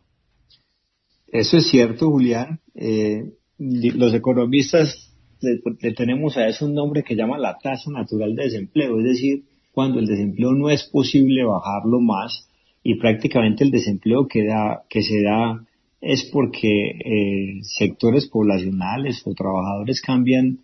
Eso 1.27 1.57
es 1.57 1.67
cierto, 1.67 2.10
Julián. 2.10 2.60
Eh, 2.75 3.24
los 3.57 4.13
economistas 4.13 5.12
le, 5.41 5.93
tenemos 5.93 6.38
a 6.38 6.48
eso 6.48 6.65
un 6.65 6.74
nombre 6.74 7.03
que 7.03 7.15
llama 7.15 7.38
la 7.38 7.57
tasa 7.57 7.89
natural 7.91 8.36
de 8.36 8.43
desempleo, 8.43 9.00
es 9.00 9.05
decir, 9.05 9.43
cuando 9.71 10.00
el 10.00 10.05
desempleo 10.05 10.53
no 10.53 10.69
es 10.69 10.83
posible 10.83 11.43
bajarlo 11.43 12.00
más 12.00 12.48
y 12.83 12.95
prácticamente 12.95 13.63
el 13.63 13.71
desempleo 13.71 14.27
que, 14.27 14.45
da, 14.45 14.83
que 14.89 15.01
se 15.03 15.21
da 15.21 15.65
es 16.01 16.24
porque 16.31 16.89
eh, 16.89 17.60
sectores 17.63 18.27
poblacionales 18.27 19.21
o 19.25 19.33
trabajadores 19.33 20.01
cambian, 20.01 20.60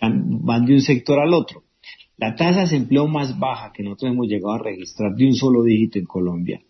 van 0.00 0.66
de 0.66 0.74
un 0.74 0.80
sector 0.80 1.18
al 1.20 1.32
otro. 1.32 1.62
La 2.16 2.36
tasa 2.36 2.60
de 2.60 2.64
desempleo 2.66 3.08
más 3.08 3.38
baja 3.38 3.72
que 3.72 3.82
nosotros 3.82 4.12
hemos 4.12 4.28
llegado 4.28 4.54
a 4.54 4.62
registrar 4.62 5.14
de 5.14 5.26
un 5.26 5.34
solo 5.34 5.62
dígito 5.62 5.98
en 5.98 6.06
Colombia 6.06 6.62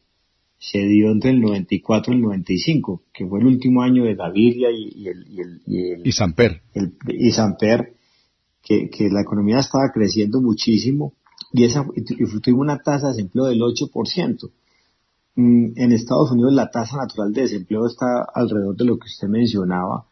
se 0.58 0.78
dio 0.78 1.10
entre 1.10 1.30
el 1.30 1.40
94 1.40 2.12
y 2.12 2.16
el 2.16 2.22
95, 2.22 3.02
que 3.12 3.26
fue 3.26 3.40
el 3.40 3.46
último 3.46 3.82
año 3.82 4.04
de 4.04 4.14
Gaviria 4.14 4.70
y, 4.70 4.88
y, 4.94 5.08
el, 5.08 5.26
y, 5.28 5.40
el, 5.40 5.62
y, 5.66 5.90
el, 5.90 6.06
y 6.06 6.12
Samper. 6.12 6.62
y 7.06 7.30
Samper, 7.32 7.94
que, 8.62 8.88
que, 8.88 9.10
la 9.10 9.20
economía 9.20 9.58
estaba 9.58 9.90
creciendo 9.92 10.40
muchísimo 10.40 11.12
y, 11.52 11.64
esa, 11.64 11.86
y 11.94 12.02
tuvimos 12.02 12.62
una 12.62 12.78
tasa 12.78 13.08
de 13.08 13.14
desempleo 13.14 13.44
del 13.46 13.60
8%. 13.60 14.50
Mm, 15.36 15.72
en 15.76 15.92
Estados 15.92 16.30
Unidos 16.32 16.54
la 16.54 16.70
tasa 16.70 16.96
natural 16.96 17.32
de 17.34 17.42
desempleo 17.42 17.86
está 17.86 18.24
alrededor 18.34 18.76
de 18.76 18.84
lo 18.86 18.98
que 18.98 19.06
usted 19.06 19.28
mencionaba, 19.28 20.06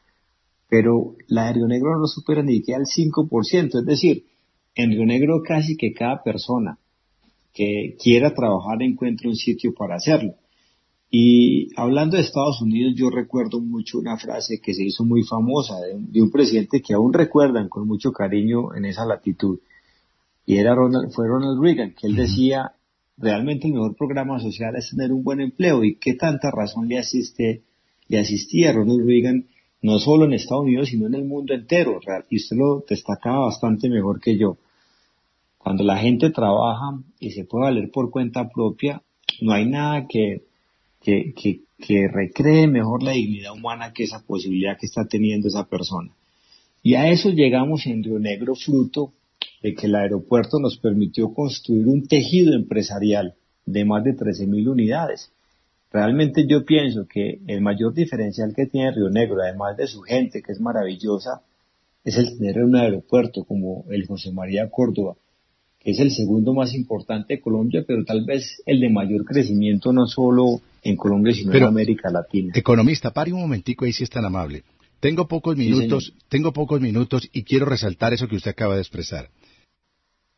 pero 0.69 1.17
la 1.29 1.47
de 1.47 1.53
Río 1.55 1.67
Negro 1.67 1.99
no 1.99 2.07
supera 2.07 2.43
ni 2.43 2.57
siquiera 2.57 2.81
el 2.81 2.87
5%, 2.87 3.79
es 3.79 3.87
decir, 3.87 4.27
en 4.75 4.91
Río 4.91 5.05
Negro 5.07 5.43
casi 5.43 5.77
que 5.77 5.93
cada 5.93 6.23
persona 6.23 6.79
que 7.53 7.97
quiera 8.03 8.35
trabajar 8.35 8.83
encuentre 8.83 9.29
un 9.29 9.37
sitio 9.37 9.75
para 9.75 9.97
hacerlo. 9.97 10.35
Y 11.15 11.69
hablando 11.77 12.17
de 12.17 12.23
Estados 12.23 12.63
Unidos, 12.63 12.95
yo 12.97 13.11
recuerdo 13.11 13.61
mucho 13.61 13.99
una 13.99 14.17
frase 14.17 14.61
que 14.63 14.73
se 14.73 14.83
hizo 14.83 15.05
muy 15.05 15.23
famosa 15.25 15.75
de 15.79 16.23
un, 16.23 16.31
presidente 16.31 16.81
que 16.81 16.95
aún 16.95 17.13
recuerdan 17.13 17.69
con 17.69 17.87
mucho 17.87 18.13
cariño 18.13 18.75
en 18.75 18.87
esa 18.87 19.05
latitud. 19.05 19.59
Y 20.47 20.57
era 20.57 20.75
Ronald, 20.75 21.13
fue 21.13 21.29
Ronald 21.29 21.63
Reagan, 21.63 21.95
que 21.95 22.07
él 22.07 22.17
decía, 22.17 22.73
realmente 23.19 23.67
el 23.67 23.75
mejor 23.75 23.95
programa 23.95 24.41
social 24.41 24.75
es 24.75 24.89
tener 24.89 25.13
un 25.13 25.23
buen 25.23 25.43
empleo. 25.43 25.85
¿Y 25.85 25.97
qué 25.97 26.15
tanta 26.15 26.51
razón 26.51 26.89
le 26.89 26.99
asiste, 26.99 27.63
le 28.09 28.19
asistía 28.19 28.71
a 28.71 28.73
Ronald 28.73 29.07
Reagan, 29.07 29.49
no 29.83 29.99
solo 29.99 30.25
en 30.25 30.33
Estados 30.33 30.65
Unidos, 30.65 30.89
sino 30.89 31.09
en 31.09 31.15
el 31.15 31.27
mundo 31.27 31.53
entero? 31.53 32.01
Y 32.31 32.37
usted 32.37 32.57
lo 32.57 32.87
destacaba 32.89 33.45
bastante 33.45 33.91
mejor 33.91 34.19
que 34.19 34.39
yo. 34.39 34.57
Cuando 35.63 35.85
la 35.85 35.99
gente 35.99 36.31
trabaja 36.31 36.99
y 37.21 37.31
se 37.31 37.45
puede 37.45 37.65
valer 37.65 37.91
por 37.91 38.11
cuenta 38.11 38.49
propia, 38.49 39.03
no 39.41 39.53
hay 39.53 39.67
nada 39.67 40.07
que 40.09 40.43
que, 41.03 41.35
que, 41.79 42.09
recree 42.09 42.69
mejor 42.69 43.03
la 43.03 43.13
dignidad 43.13 43.53
humana 43.53 43.93
que 43.93 44.05
esa 44.05 44.25
posibilidad 44.25 44.79
que 44.79 44.87
está 44.87 45.05
teniendo 45.05 45.49
esa 45.49 45.69
persona. 45.69 46.11
Y 46.83 46.95
a 46.95 47.11
eso 47.11 47.31
llegamos 47.31 47.87
en 47.87 48.03
Río 48.03 48.19
Negro 48.19 48.55
fruto 48.55 49.13
de 49.63 49.75
que 49.75 49.87
el 49.87 49.95
aeropuerto 49.95 50.59
nos 50.61 50.79
permitió 50.79 51.33
construir 51.35 51.87
un 51.87 52.07
tejido 52.07 52.55
empresarial 52.55 53.35
de 53.67 53.85
más 53.85 54.05
de 54.05 54.17
13.000 54.17 54.69
unidades. 54.69 55.33
Realmente 55.93 56.47
yo 56.47 56.65
pienso 56.65 57.07
que 57.07 57.41
el 57.47 57.61
mayor 57.61 57.93
diferencial 57.93 58.55
que 58.55 58.67
tiene 58.67 58.93
Río 58.93 59.11
Negro, 59.11 59.43
además 59.43 59.77
de 59.77 59.87
su 59.87 60.01
gente, 60.03 60.43
que 60.43 60.53
es 60.53 60.61
maravillosa, 60.61 61.43
es 62.05 62.17
el 62.17 62.39
tener 62.39 62.63
un 62.65 62.77
aeropuerto 62.77 63.45
como 63.45 63.85
el 63.91 64.07
José 64.07 64.33
María 64.33 64.71
Córdoba, 64.71 65.17
que 65.83 65.91
es 65.91 66.01
el 66.01 66.13
segundo 66.13 66.55
más 66.55 66.75
importante 66.75 67.35
de 67.35 67.41
Colombia, 67.41 67.85
pero 67.87 68.05
tal 68.05 68.25
vez 68.25 68.63
el 68.67 68.81
de 68.81 68.89
mayor 68.89 69.25
crecimiento 69.25 69.93
no 69.93 70.07
solo 70.07 70.61
en 70.83 70.97
Colombia, 70.97 71.33
sino 71.33 71.53
en 71.53 71.65
América 71.65 72.09
Latina. 72.11 72.53
Economista, 72.55 73.11
pare 73.11 73.33
un 73.33 73.41
momentico 73.41 73.85
ahí 73.85 73.93
si 73.93 74.05
es 74.05 74.11
tan 74.11 74.25
amable. 74.25 74.63
Tengo 75.01 75.27
pocos 75.27 75.57
minutos, 75.57 76.15
tengo 76.29 76.53
pocos 76.53 76.81
minutos 76.81 77.29
y 77.33 77.43
quiero 77.43 77.67
resaltar 77.67 78.13
eso 78.13 78.29
que 78.29 78.37
usted 78.37 78.53
acaba 78.53 78.77
de 78.77 78.83
expresar. 78.83 79.31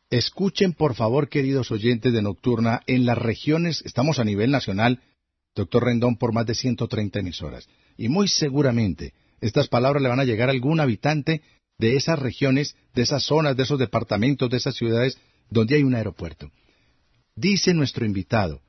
Escuchen, 0.09 0.73
por 0.73 0.95
favor, 0.95 1.29
queridos 1.29 1.71
oyentes 1.71 2.11
de 2.11 2.23
Nocturna, 2.23 2.81
en 2.87 3.05
las 3.05 3.17
regiones, 3.17 3.83
estamos 3.85 4.17
a 4.17 4.23
nivel 4.23 4.49
nacional, 4.49 5.01
doctor 5.55 5.83
Rendón, 5.83 6.17
por 6.17 6.33
más 6.33 6.47
de 6.47 6.55
130 6.55 7.19
emisoras. 7.19 7.67
Y 7.97 8.09
muy 8.09 8.27
seguramente 8.27 9.13
estas 9.41 9.67
palabras 9.67 10.01
le 10.01 10.09
van 10.09 10.19
a 10.19 10.25
llegar 10.25 10.49
a 10.49 10.53
algún 10.53 10.79
habitante 10.79 11.41
de 11.77 11.97
esas 11.97 12.17
regiones, 12.17 12.75
de 12.95 13.03
esas 13.03 13.23
zonas, 13.23 13.55
de 13.55 13.63
esos 13.63 13.77
departamentos, 13.77 14.49
de 14.49 14.57
esas 14.57 14.75
ciudades 14.75 15.19
donde 15.49 15.75
hay 15.75 15.83
un 15.83 15.95
aeropuerto. 15.95 16.51
Dice 17.35 17.73
nuestro 17.73 18.05
invitado 18.05 18.61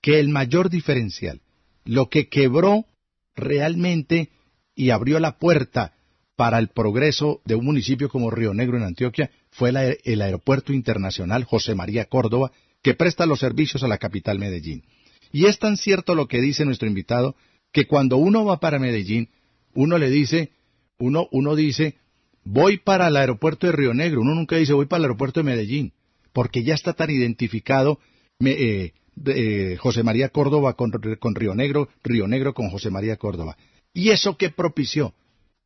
que 0.00 0.20
el 0.20 0.28
mayor 0.28 0.70
diferencial, 0.70 1.40
lo 1.84 2.08
que 2.08 2.28
quebró 2.28 2.86
realmente 3.34 4.30
y 4.74 4.90
abrió 4.90 5.18
la 5.20 5.38
puerta 5.38 5.94
para 6.36 6.58
el 6.58 6.68
progreso 6.68 7.40
de 7.44 7.56
un 7.56 7.64
municipio 7.64 8.08
como 8.08 8.30
Río 8.30 8.54
Negro 8.54 8.76
en 8.76 8.84
Antioquia 8.84 9.30
fue 9.50 9.72
el 10.04 10.22
aeropuerto 10.22 10.72
internacional 10.72 11.44
José 11.44 11.74
María 11.74 12.04
Córdoba, 12.04 12.52
que 12.82 12.94
presta 12.94 13.26
los 13.26 13.40
servicios 13.40 13.82
a 13.82 13.88
la 13.88 13.98
capital 13.98 14.38
Medellín. 14.38 14.84
Y 15.32 15.46
es 15.46 15.58
tan 15.58 15.76
cierto 15.76 16.14
lo 16.14 16.28
que 16.28 16.40
dice 16.40 16.64
nuestro 16.64 16.86
invitado, 16.86 17.34
que 17.72 17.86
cuando 17.86 18.16
uno 18.18 18.44
va 18.44 18.60
para 18.60 18.78
Medellín, 18.78 19.30
uno 19.74 19.98
le 19.98 20.10
dice, 20.10 20.52
uno, 20.98 21.28
uno 21.32 21.56
dice, 21.56 21.96
voy 22.44 22.78
para 22.78 23.08
el 23.08 23.16
aeropuerto 23.16 23.66
de 23.66 23.72
Río 23.72 23.94
Negro, 23.94 24.20
uno 24.20 24.34
nunca 24.34 24.56
dice 24.56 24.72
voy 24.72 24.86
para 24.86 24.98
el 24.98 25.04
aeropuerto 25.04 25.40
de 25.40 25.44
Medellín, 25.44 25.92
porque 26.32 26.62
ya 26.62 26.74
está 26.74 26.92
tan 26.92 27.10
identificado 27.10 27.98
eh, 28.44 28.92
eh, 29.26 29.76
José 29.78 30.02
María 30.02 30.28
Córdoba 30.28 30.74
con, 30.74 30.92
Río 30.92 31.54
Negro, 31.54 31.88
Río 32.04 32.28
Negro 32.28 32.54
con 32.54 32.70
José 32.70 32.90
María 32.90 33.16
Córdoba. 33.16 33.56
¿Y 33.92 34.10
eso 34.10 34.36
qué 34.36 34.50
propició? 34.50 35.14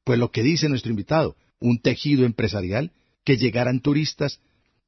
Pues 0.04 0.19
lo 0.19 0.31
que 0.31 0.42
dice 0.42 0.69
nuestro 0.69 0.90
invitado, 0.90 1.37
un 1.61 1.81
tejido 1.81 2.25
empresarial, 2.25 2.92
que 3.25 3.37
llegaran 3.37 3.81
turistas, 3.81 4.40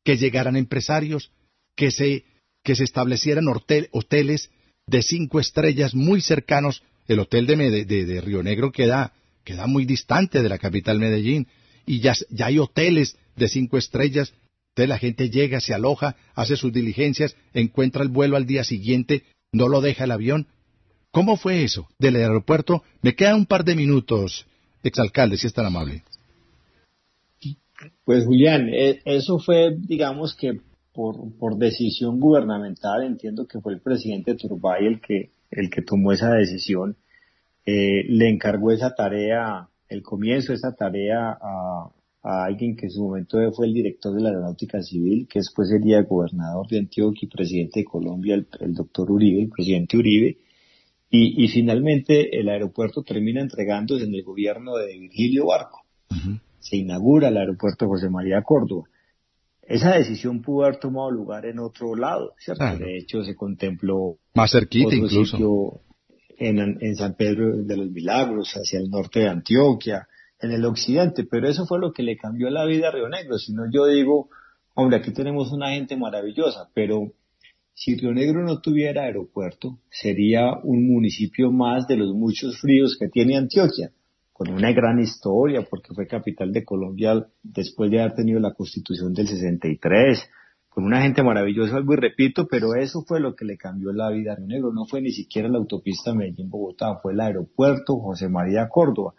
que 0.03 0.17
llegaran 0.17 0.57
empresarios, 0.57 1.31
que 1.77 1.91
se, 1.91 2.25
que 2.63 2.75
se 2.75 2.85
establecieran 2.85 3.47
hoteles 3.49 4.51
de 4.87 5.03
cinco 5.03 5.41
estrellas 5.41 5.95
muy 5.95 6.21
cercanos. 6.21 6.83
El 7.07 7.21
hotel 7.21 7.47
de, 7.47 7.85
de, 7.85 8.21
Río 8.21 8.43
Negro 8.43 8.73
queda, 8.73 9.13
queda 9.45 9.67
muy 9.67 9.85
distante 9.85 10.43
de 10.43 10.49
la 10.49 10.59
capital 10.59 10.99
Medellín 10.99 11.47
y 11.87 12.01
ya, 12.01 12.15
ya 12.31 12.47
hay 12.47 12.59
hoteles 12.59 13.17
de 13.37 13.49
cinco 13.49 13.77
estrellas. 13.77 14.33
Entonces 14.75 14.89
la 14.89 14.99
gente 14.99 15.31
llega, 15.31 15.61
se 15.61 15.73
aloja, 15.73 16.17
hace 16.35 16.57
sus 16.57 16.73
diligencias, 16.73 17.37
encuentra 17.53 18.03
el 18.03 18.09
vuelo 18.09 18.37
al 18.37 18.45
día 18.45 18.65
siguiente, 18.65 19.23
no 19.53 19.69
lo 19.69 19.81
deja 19.81 20.03
el 20.03 20.11
avión. 20.11 20.49
¿Cómo 21.13 21.37
fue 21.37 21.63
eso? 21.63 21.87
Del 22.01 22.17
aeropuerto, 22.17 22.83
me 23.01 23.15
queda 23.15 23.37
un 23.37 23.47
par 23.47 23.65
de 23.65 23.77
minutos, 23.77 24.47
exalcalde, 24.83 25.37
si 25.37 25.47
es 25.47 25.55
tan 25.55 25.67
amable. 25.67 26.03
Pues 28.05 28.25
Julián, 28.25 28.69
e, 28.69 29.01
eso 29.05 29.39
fue, 29.39 29.77
digamos 29.79 30.35
que 30.35 30.59
por, 30.93 31.57
decisión 31.57 32.19
gubernamental, 32.19 33.05
entiendo 33.05 33.47
que 33.47 33.61
fue 33.61 33.75
el 33.75 33.81
presidente 33.81 34.35
Turbay 34.35 34.87
el 34.87 35.01
que, 35.01 35.31
el 35.53 35.71
que 35.71 35.83
tomó 35.83 36.11
esa 36.11 36.31
decisión, 36.31 36.97
eh, 37.65 38.05
le 38.09 38.29
encargó 38.29 38.73
esa 38.73 38.93
tarea, 38.97 39.69
el 39.89 40.03
comienzo 40.03 40.51
de 40.51 40.57
esa 40.57 40.75
tarea 40.75 41.39
a, 41.41 41.91
alguien 42.25 42.75
que 42.75 42.87
en 42.87 42.91
su 42.91 43.03
momento 43.03 43.39
fue 43.53 43.67
el 43.67 43.75
director 43.75 44.15
de 44.15 44.23
la 44.23 44.31
aeronáutica 44.31 44.83
civil, 44.83 45.29
que 45.29 45.41
después 45.41 45.69
sería 45.69 46.03
gobernador 46.03 46.67
de 46.69 46.79
Antioquia 46.79 47.27
y 47.27 47.29
presidente 47.29 47.81
de 47.81 47.85
Colombia, 47.85 48.35
el, 48.35 48.75
doctor 48.75 49.11
Uribe, 49.11 49.43
el 49.43 49.51
presidente 49.51 49.99
Uribe, 49.99 50.39
y, 51.11 51.47
finalmente 51.47 52.41
el 52.41 52.49
aeropuerto 52.49 53.05
termina 53.05 53.41
entregándose 53.41 54.05
en 54.05 54.15
el 54.15 54.25
gobierno 54.25 54.77
de 54.77 54.99
Virgilio 54.99 55.47
Barco. 55.47 55.83
Se 56.59 56.77
inaugura 56.77 57.29
el 57.29 57.37
aeropuerto 57.37 57.87
José 57.87 58.11
María 58.11 58.43
Córdoba. 58.43 58.89
Esa 59.63 59.95
decisión 59.95 60.43
pudo 60.43 60.65
haber 60.65 60.81
tomado 60.81 61.13
lugar 61.13 61.47
en 61.47 61.61
otro 61.61 61.95
lado, 61.95 62.33
¿cierto? 62.39 62.65
De 62.79 62.99
hecho, 62.99 63.23
se 63.23 63.37
contempló 63.37 64.17
más 64.35 64.51
cerquita 64.51 64.95
incluso 64.95 65.83
en, 66.37 66.59
en 66.59 66.97
San 66.97 67.15
Pedro 67.15 67.63
de 67.63 67.77
los 67.77 67.91
Milagros, 67.91 68.53
hacia 68.55 68.81
el 68.81 68.91
norte 68.91 69.21
de 69.21 69.29
Antioquia, 69.29 70.09
en 70.45 70.53
el 70.53 70.65
occidente, 70.65 71.25
pero 71.25 71.49
eso 71.49 71.67
fue 71.67 71.79
lo 71.79 71.93
que 71.93 72.03
le 72.03 72.17
cambió 72.17 72.51
la 72.51 72.65
vida 72.65 72.89
a 72.89 72.93
Río 72.93 73.09
Negro. 73.09 73.39
Si 73.39 73.53
no, 73.53 73.65
yo 73.71 73.87
digo, 73.87 74.29
hombre, 74.75 74.99
aquí 74.99 75.13
tenemos 75.13 75.53
una 75.53 75.71
gente 75.71 75.97
maravillosa, 75.97 76.69
pero 76.75 77.13
si 77.75 77.97
Río 77.97 78.13
Negro 78.13 78.43
no 78.45 78.61
tuviera 78.61 79.03
aeropuerto, 79.03 79.79
sería 79.91 80.53
un 80.63 80.87
municipio 80.87 81.51
más 81.51 81.89
de 81.89 81.97
los 81.97 82.15
muchos 82.15 82.61
fríos 82.61 82.97
que 82.99 83.09
tiene 83.09 83.37
Antioquia 83.37 83.91
con 84.35 84.51
una 84.51 84.73
gran 84.73 84.99
historia, 84.99 85.65
porque 85.71 85.95
fue 85.95 86.09
capital 86.09 86.53
de 86.53 86.65
Colombia 86.65 87.25
después 87.41 87.89
de 87.89 88.01
haber 88.01 88.15
tenido 88.15 88.41
la 88.41 88.53
constitución 88.53 89.13
del 89.13 89.29
63, 89.29 90.29
con 90.69 90.85
una 90.85 91.03
gente 91.03 91.23
maravillosa, 91.23 91.77
algo 91.77 91.95
y 91.95 91.99
repito, 91.99 92.49
pero 92.51 92.75
eso 92.75 93.05
fue 93.07 93.21
lo 93.21 93.37
que 93.37 93.45
le 93.45 93.57
cambió 93.57 93.93
la 93.93 94.11
vida 94.11 94.33
a 94.33 94.37
Río 94.37 94.49
Negro, 94.49 94.73
no 94.73 94.87
fue 94.87 95.01
ni 95.01 95.13
siquiera 95.13 95.49
la 95.49 95.59
autopista 95.59 96.15
Medellín-Bogotá, 96.15 96.99
fue 97.01 97.13
el 97.13 97.21
aeropuerto 97.21 97.97
José 98.01 98.29
María 98.29 98.69
Córdoba. 98.69 99.15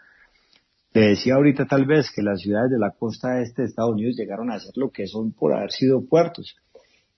Le 0.95 1.07
decía 1.07 1.35
ahorita 1.35 1.65
tal 1.65 1.85
vez 1.85 2.09
que 2.09 2.21
las 2.21 2.39
ciudades 2.39 2.71
de 2.71 2.79
la 2.79 2.91
costa 2.91 3.41
este 3.41 3.63
de 3.63 3.67
Estados 3.67 3.91
Unidos 3.91 4.15
llegaron 4.15 4.49
a 4.49 4.61
ser 4.61 4.71
lo 4.77 4.91
que 4.91 5.07
son 5.07 5.33
por 5.33 5.53
haber 5.53 5.69
sido 5.71 6.05
puertos. 6.05 6.55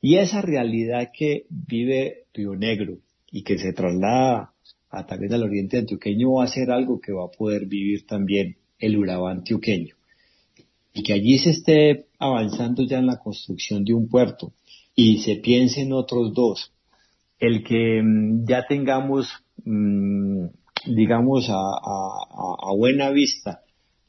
Y 0.01 0.15
esa 0.15 0.41
realidad 0.41 1.11
que 1.15 1.45
vive 1.51 2.25
Río 2.33 2.55
Negro 2.55 2.97
y 3.31 3.43
que 3.43 3.59
se 3.59 3.73
traslada 3.73 4.51
a 4.89 5.05
través 5.05 5.29
del 5.29 5.43
oriente 5.43 5.77
antioqueño 5.77 6.33
va 6.33 6.45
a 6.45 6.47
ser 6.47 6.71
algo 6.71 6.99
que 6.99 7.13
va 7.13 7.25
a 7.25 7.37
poder 7.37 7.67
vivir 7.67 8.07
también 8.07 8.57
el 8.79 8.97
Urabá 8.97 9.29
antioqueño. 9.29 9.93
Y 10.91 11.03
que 11.03 11.13
allí 11.13 11.37
se 11.37 11.51
esté 11.51 12.07
avanzando 12.17 12.83
ya 12.83 12.97
en 12.97 13.05
la 13.05 13.19
construcción 13.19 13.83
de 13.83 13.93
un 13.93 14.09
puerto 14.09 14.53
y 14.95 15.19
se 15.19 15.35
piense 15.35 15.81
en 15.81 15.93
otros 15.93 16.33
dos. 16.33 16.73
El 17.37 17.63
que 17.63 18.01
mm, 18.03 18.47
ya 18.47 18.65
tengamos, 18.65 19.29
mm, 19.63 20.47
digamos, 20.87 21.47
a, 21.51 22.73
buena 22.75 23.11
vista 23.11 23.61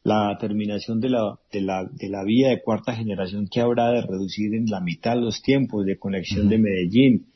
la 0.09 0.37
terminación 0.41 1.01
de 1.01 1.11
la, 1.11 1.39
de, 1.53 1.61
la, 1.61 1.85
de 1.85 2.09
la 2.09 2.25
vía 2.25 2.49
de 2.49 2.63
cuarta 2.63 2.95
generación 2.95 3.47
que 3.47 3.61
habrá 3.61 3.91
de 3.91 4.03
reducir 4.03 4.55
en 4.55 4.67
la 4.67 4.81
mitad 4.81 5.17
los 5.17 5.43
tiempos 5.43 5.85
de 5.85 5.99
conexión 5.99 6.49
de 6.49 6.59
Medellín 6.59 7.27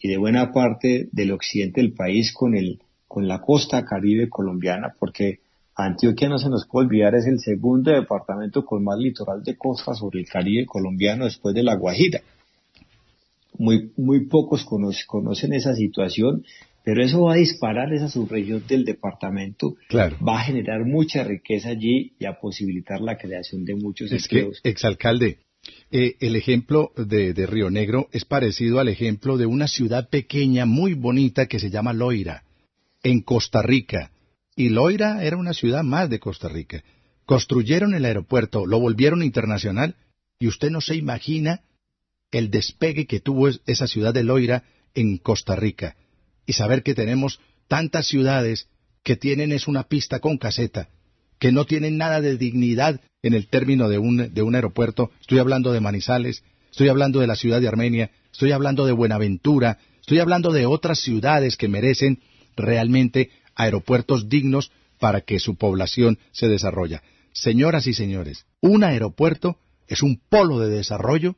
y 0.00 0.08
de 0.08 0.16
buena 0.16 0.50
parte 0.50 1.08
del 1.12 1.32
occidente 1.32 1.80
del 1.80 1.92
país 1.92 2.32
con 2.32 2.56
el, 2.56 2.80
con 3.06 3.28
la 3.28 3.40
costa 3.40 3.84
caribe 3.84 4.30
colombiana, 4.30 4.94
porque 4.98 5.40
Antioquia 5.74 6.28
no 6.28 6.38
se 6.38 6.48
nos 6.48 6.66
puede 6.66 6.86
olvidar 6.86 7.14
es 7.14 7.26
el 7.26 7.38
segundo 7.38 7.92
departamento 7.92 8.64
con 8.64 8.82
más 8.84 8.98
litoral 8.98 9.42
de 9.42 9.56
costa 9.56 9.94
sobre 9.94 10.20
el 10.20 10.26
Caribe 10.26 10.66
colombiano 10.66 11.24
después 11.24 11.54
de 11.54 11.62
La 11.62 11.76
Guajira. 11.76 12.20
Muy, 13.58 13.92
muy 13.96 14.26
pocos 14.26 14.64
conocen, 14.64 15.52
esa 15.52 15.74
situación, 15.74 16.44
pero 16.84 17.02
eso 17.02 17.22
va 17.22 17.34
a 17.34 17.36
disparar 17.36 17.92
esa 17.92 18.08
subregión 18.08 18.64
del 18.66 18.84
departamento, 18.84 19.76
claro. 19.88 20.16
va 20.26 20.40
a 20.40 20.44
generar 20.44 20.84
mucha 20.84 21.24
riqueza 21.24 21.70
allí 21.70 22.12
y 22.18 22.26
a 22.26 22.38
posibilitar 22.40 23.00
la 23.00 23.16
creación 23.16 23.64
de 23.64 23.74
muchos 23.74 24.10
es 24.12 24.28
Que, 24.28 24.50
exalcalde, 24.64 25.38
eh, 25.90 26.16
el 26.20 26.36
ejemplo 26.36 26.92
de, 26.96 27.34
de 27.34 27.46
Río 27.46 27.70
Negro 27.70 28.08
es 28.12 28.24
parecido 28.24 28.80
al 28.80 28.88
ejemplo 28.88 29.36
de 29.36 29.46
una 29.46 29.68
ciudad 29.68 30.08
pequeña 30.08 30.66
muy 30.66 30.94
bonita 30.94 31.46
que 31.46 31.58
se 31.58 31.70
llama 31.70 31.92
Loira 31.92 32.44
en 33.02 33.20
Costa 33.20 33.62
Rica, 33.62 34.10
y 34.54 34.68
Loira 34.68 35.24
era 35.24 35.36
una 35.36 35.54
ciudad 35.54 35.82
más 35.82 36.10
de 36.10 36.18
Costa 36.18 36.48
Rica. 36.48 36.84
Construyeron 37.24 37.94
el 37.94 38.04
aeropuerto, 38.04 38.66
lo 38.66 38.78
volvieron 38.78 39.22
internacional, 39.22 39.96
y 40.38 40.48
usted 40.48 40.70
no 40.70 40.80
se 40.80 40.96
imagina 40.96 41.62
el 42.30 42.50
despegue 42.50 43.06
que 43.06 43.20
tuvo 43.20 43.48
esa 43.48 43.86
ciudad 43.86 44.12
de 44.12 44.24
Loira 44.24 44.64
en 44.94 45.18
Costa 45.18 45.56
Rica. 45.56 45.96
Y 46.46 46.54
saber 46.54 46.82
que 46.82 46.94
tenemos 46.94 47.40
tantas 47.68 48.06
ciudades 48.06 48.68
que 49.02 49.16
tienen 49.16 49.52
es 49.52 49.68
una 49.68 49.84
pista 49.84 50.20
con 50.20 50.38
caseta, 50.38 50.88
que 51.38 51.52
no 51.52 51.64
tienen 51.64 51.96
nada 51.96 52.20
de 52.20 52.36
dignidad 52.36 53.00
en 53.22 53.34
el 53.34 53.48
término 53.48 53.88
de 53.88 53.98
un, 53.98 54.32
de 54.32 54.42
un 54.42 54.54
aeropuerto. 54.54 55.10
Estoy 55.20 55.38
hablando 55.38 55.72
de 55.72 55.80
Manizales, 55.80 56.42
estoy 56.70 56.88
hablando 56.88 57.20
de 57.20 57.26
la 57.26 57.36
ciudad 57.36 57.60
de 57.60 57.68
Armenia, 57.68 58.10
estoy 58.32 58.52
hablando 58.52 58.86
de 58.86 58.92
Buenaventura, 58.92 59.78
estoy 60.00 60.18
hablando 60.18 60.52
de 60.52 60.66
otras 60.66 61.00
ciudades 61.00 61.56
que 61.56 61.68
merecen 61.68 62.20
realmente 62.56 63.30
aeropuertos 63.54 64.28
dignos 64.28 64.70
para 64.98 65.20
que 65.20 65.40
su 65.40 65.56
población 65.56 66.18
se 66.32 66.48
desarrolle. 66.48 67.00
Señoras 67.32 67.86
y 67.86 67.94
señores, 67.94 68.46
un 68.60 68.84
aeropuerto 68.84 69.58
es 69.88 70.02
un 70.02 70.20
polo 70.28 70.58
de 70.58 70.68
desarrollo 70.68 71.36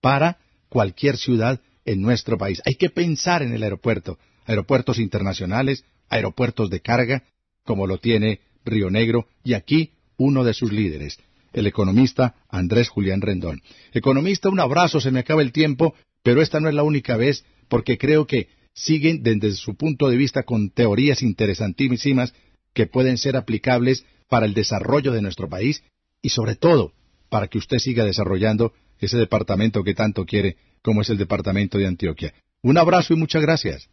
para 0.00 0.38
cualquier 0.68 1.16
ciudad 1.16 1.60
en 1.84 2.00
nuestro 2.00 2.38
país. 2.38 2.60
Hay 2.64 2.74
que 2.74 2.90
pensar 2.90 3.42
en 3.42 3.52
el 3.52 3.62
aeropuerto, 3.62 4.18
aeropuertos 4.46 4.98
internacionales, 4.98 5.84
aeropuertos 6.08 6.70
de 6.70 6.80
carga, 6.80 7.24
como 7.64 7.86
lo 7.86 7.98
tiene 7.98 8.40
Río 8.64 8.90
Negro, 8.90 9.26
y 9.42 9.54
aquí 9.54 9.92
uno 10.16 10.44
de 10.44 10.54
sus 10.54 10.72
líderes, 10.72 11.18
el 11.52 11.66
economista 11.66 12.34
Andrés 12.48 12.88
Julián 12.88 13.20
Rendón. 13.20 13.62
Economista, 13.92 14.48
un 14.48 14.60
abrazo, 14.60 15.00
se 15.00 15.10
me 15.10 15.20
acaba 15.20 15.42
el 15.42 15.52
tiempo, 15.52 15.94
pero 16.22 16.42
esta 16.42 16.60
no 16.60 16.68
es 16.68 16.74
la 16.74 16.82
única 16.82 17.16
vez, 17.16 17.44
porque 17.68 17.98
creo 17.98 18.26
que 18.26 18.48
siguen 18.74 19.22
desde 19.22 19.52
su 19.52 19.76
punto 19.76 20.08
de 20.08 20.16
vista 20.16 20.42
con 20.42 20.70
teorías 20.70 21.22
interesantísimas 21.22 22.34
que 22.72 22.86
pueden 22.86 23.18
ser 23.18 23.36
aplicables 23.36 24.04
para 24.28 24.46
el 24.46 24.54
desarrollo 24.54 25.12
de 25.12 25.22
nuestro 25.22 25.48
país 25.48 25.82
y 26.20 26.30
sobre 26.30 26.56
todo 26.56 26.92
para 27.28 27.48
que 27.48 27.58
usted 27.58 27.78
siga 27.78 28.04
desarrollando 28.04 28.72
ese 28.98 29.16
departamento 29.16 29.84
que 29.84 29.94
tanto 29.94 30.24
quiere 30.24 30.56
como 30.82 31.02
es 31.02 31.10
el 31.10 31.18
departamento 31.18 31.78
de 31.78 31.86
Antioquia. 31.86 32.34
Un 32.62 32.78
abrazo 32.78 33.14
y 33.14 33.16
muchas 33.16 33.42
gracias. 33.42 33.88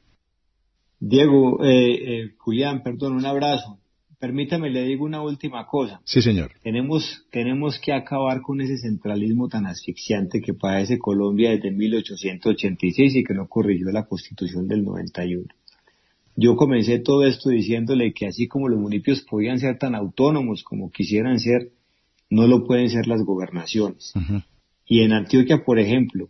Diego, 1.02 1.64
eh, 1.64 1.94
eh, 1.94 2.32
Julián, 2.38 2.84
perdón, 2.84 3.14
un 3.14 3.26
abrazo. 3.26 3.80
Permítame, 4.20 4.70
le 4.70 4.84
digo 4.84 5.04
una 5.04 5.24
última 5.24 5.66
cosa. 5.66 6.00
Sí, 6.06 6.22
señor. 6.22 6.52
Tenemos, 6.62 7.26
tenemos 7.32 7.80
que 7.80 7.92
acabar 7.92 8.42
con 8.42 8.62
ese 8.62 8.78
centralismo 8.78 9.50
tan 9.50 9.66
asfixiante 9.66 10.42
que 10.42 10.54
padece 10.54 11.00
Colombia 11.00 11.50
desde 11.50 11.72
1886 11.72 13.16
y 13.16 13.24
que 13.24 13.34
no 13.34 13.48
corrigió 13.48 13.92
la 13.92 14.06
Constitución 14.06 14.68
del 14.68 14.84
91. 14.84 15.48
Yo 16.36 16.56
comencé 16.56 17.00
todo 17.00 17.26
esto 17.26 17.50
diciéndole 17.50 18.14
que 18.14 18.28
así 18.28 18.48
como 18.48 18.70
los 18.70 18.80
municipios 18.80 19.24
podían 19.24 19.60
ser 19.60 19.80
tan 19.80 19.96
autónomos 19.96 20.62
como 20.62 20.92
quisieran 20.92 21.40
ser, 21.40 21.72
no 22.30 22.46
lo 22.46 22.64
pueden 22.64 22.92
ser 22.92 23.08
las 23.08 23.24
gobernaciones. 23.24 24.14
Y 24.86 25.02
en 25.02 25.14
Antioquia, 25.14 25.64
por 25.66 25.80
ejemplo, 25.80 26.30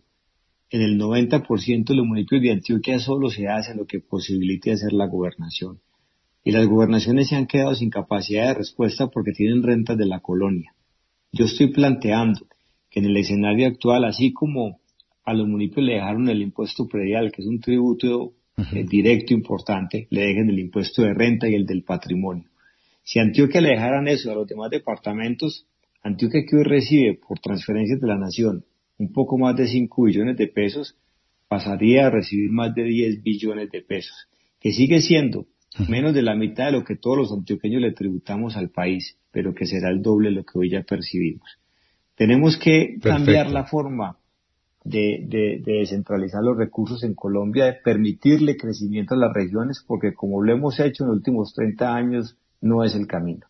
en 0.72 0.80
el 0.80 0.98
90% 0.98 1.84
de 1.84 1.94
los 1.94 2.06
municipios 2.06 2.42
de 2.42 2.52
Antioquia 2.52 2.98
solo 2.98 3.28
se 3.28 3.46
hace 3.46 3.74
lo 3.74 3.86
que 3.86 4.00
posibilite 4.00 4.72
hacer 4.72 4.94
la 4.94 5.06
gobernación 5.06 5.80
y 6.42 6.50
las 6.50 6.66
gobernaciones 6.66 7.28
se 7.28 7.36
han 7.36 7.46
quedado 7.46 7.74
sin 7.74 7.90
capacidad 7.90 8.48
de 8.48 8.54
respuesta 8.54 9.08
porque 9.08 9.32
tienen 9.32 9.62
rentas 9.62 9.98
de 9.98 10.06
la 10.06 10.20
colonia. 10.20 10.74
Yo 11.30 11.44
estoy 11.44 11.68
planteando 11.68 12.46
que 12.90 13.00
en 13.00 13.06
el 13.06 13.16
escenario 13.18 13.66
actual, 13.68 14.04
así 14.04 14.32
como 14.32 14.80
a 15.24 15.34
los 15.34 15.46
municipios 15.46 15.86
le 15.86 15.94
dejaron 15.94 16.28
el 16.30 16.40
impuesto 16.40 16.88
predial, 16.88 17.30
que 17.30 17.42
es 17.42 17.48
un 17.48 17.60
tributo 17.60 18.32
eh, 18.56 18.84
directo 18.88 19.34
importante, 19.34 20.08
le 20.10 20.22
dejen 20.22 20.48
el 20.48 20.58
impuesto 20.58 21.02
de 21.02 21.12
renta 21.12 21.48
y 21.48 21.54
el 21.54 21.66
del 21.66 21.84
patrimonio. 21.84 22.48
Si 23.02 23.18
Antioquia 23.18 23.60
le 23.60 23.70
dejaran 23.70 24.08
eso 24.08 24.32
a 24.32 24.34
los 24.34 24.48
demás 24.48 24.70
departamentos, 24.70 25.66
Antioquia 26.02 26.44
que 26.48 26.56
hoy 26.56 26.64
recibe 26.64 27.14
por 27.14 27.38
transferencias 27.40 28.00
de 28.00 28.06
la 28.06 28.16
nación 28.16 28.64
un 28.98 29.12
poco 29.12 29.38
más 29.38 29.56
de 29.56 29.66
5 29.66 30.04
billones 30.04 30.36
de 30.36 30.48
pesos, 30.48 30.96
pasaría 31.48 32.06
a 32.06 32.10
recibir 32.10 32.50
más 32.50 32.74
de 32.74 32.84
10 32.84 33.22
billones 33.22 33.70
de 33.70 33.82
pesos, 33.82 34.28
que 34.60 34.72
sigue 34.72 35.00
siendo 35.00 35.46
menos 35.88 36.14
de 36.14 36.22
la 36.22 36.34
mitad 36.34 36.66
de 36.66 36.72
lo 36.72 36.84
que 36.84 36.96
todos 36.96 37.16
los 37.16 37.32
antioqueños 37.32 37.80
le 37.80 37.92
tributamos 37.92 38.56
al 38.56 38.70
país, 38.70 39.16
pero 39.30 39.54
que 39.54 39.66
será 39.66 39.90
el 39.90 40.02
doble 40.02 40.28
de 40.28 40.36
lo 40.36 40.44
que 40.44 40.58
hoy 40.58 40.70
ya 40.70 40.82
percibimos. 40.82 41.58
Tenemos 42.14 42.58
que 42.58 42.98
cambiar 43.00 43.50
la 43.50 43.64
forma 43.64 44.18
de, 44.84 45.24
de, 45.26 45.62
descentralizar 45.64 46.42
los 46.42 46.56
recursos 46.56 47.02
en 47.04 47.14
Colombia, 47.14 47.66
de 47.66 47.74
permitirle 47.84 48.56
crecimiento 48.56 49.14
a 49.14 49.18
las 49.18 49.32
regiones, 49.32 49.82
porque 49.86 50.12
como 50.12 50.42
lo 50.42 50.52
hemos 50.52 50.78
hecho 50.78 51.04
en 51.04 51.08
los 51.08 51.16
últimos 51.18 51.54
30 51.54 51.94
años, 51.94 52.36
no 52.60 52.84
es 52.84 52.94
el 52.94 53.06
camino. 53.06 53.46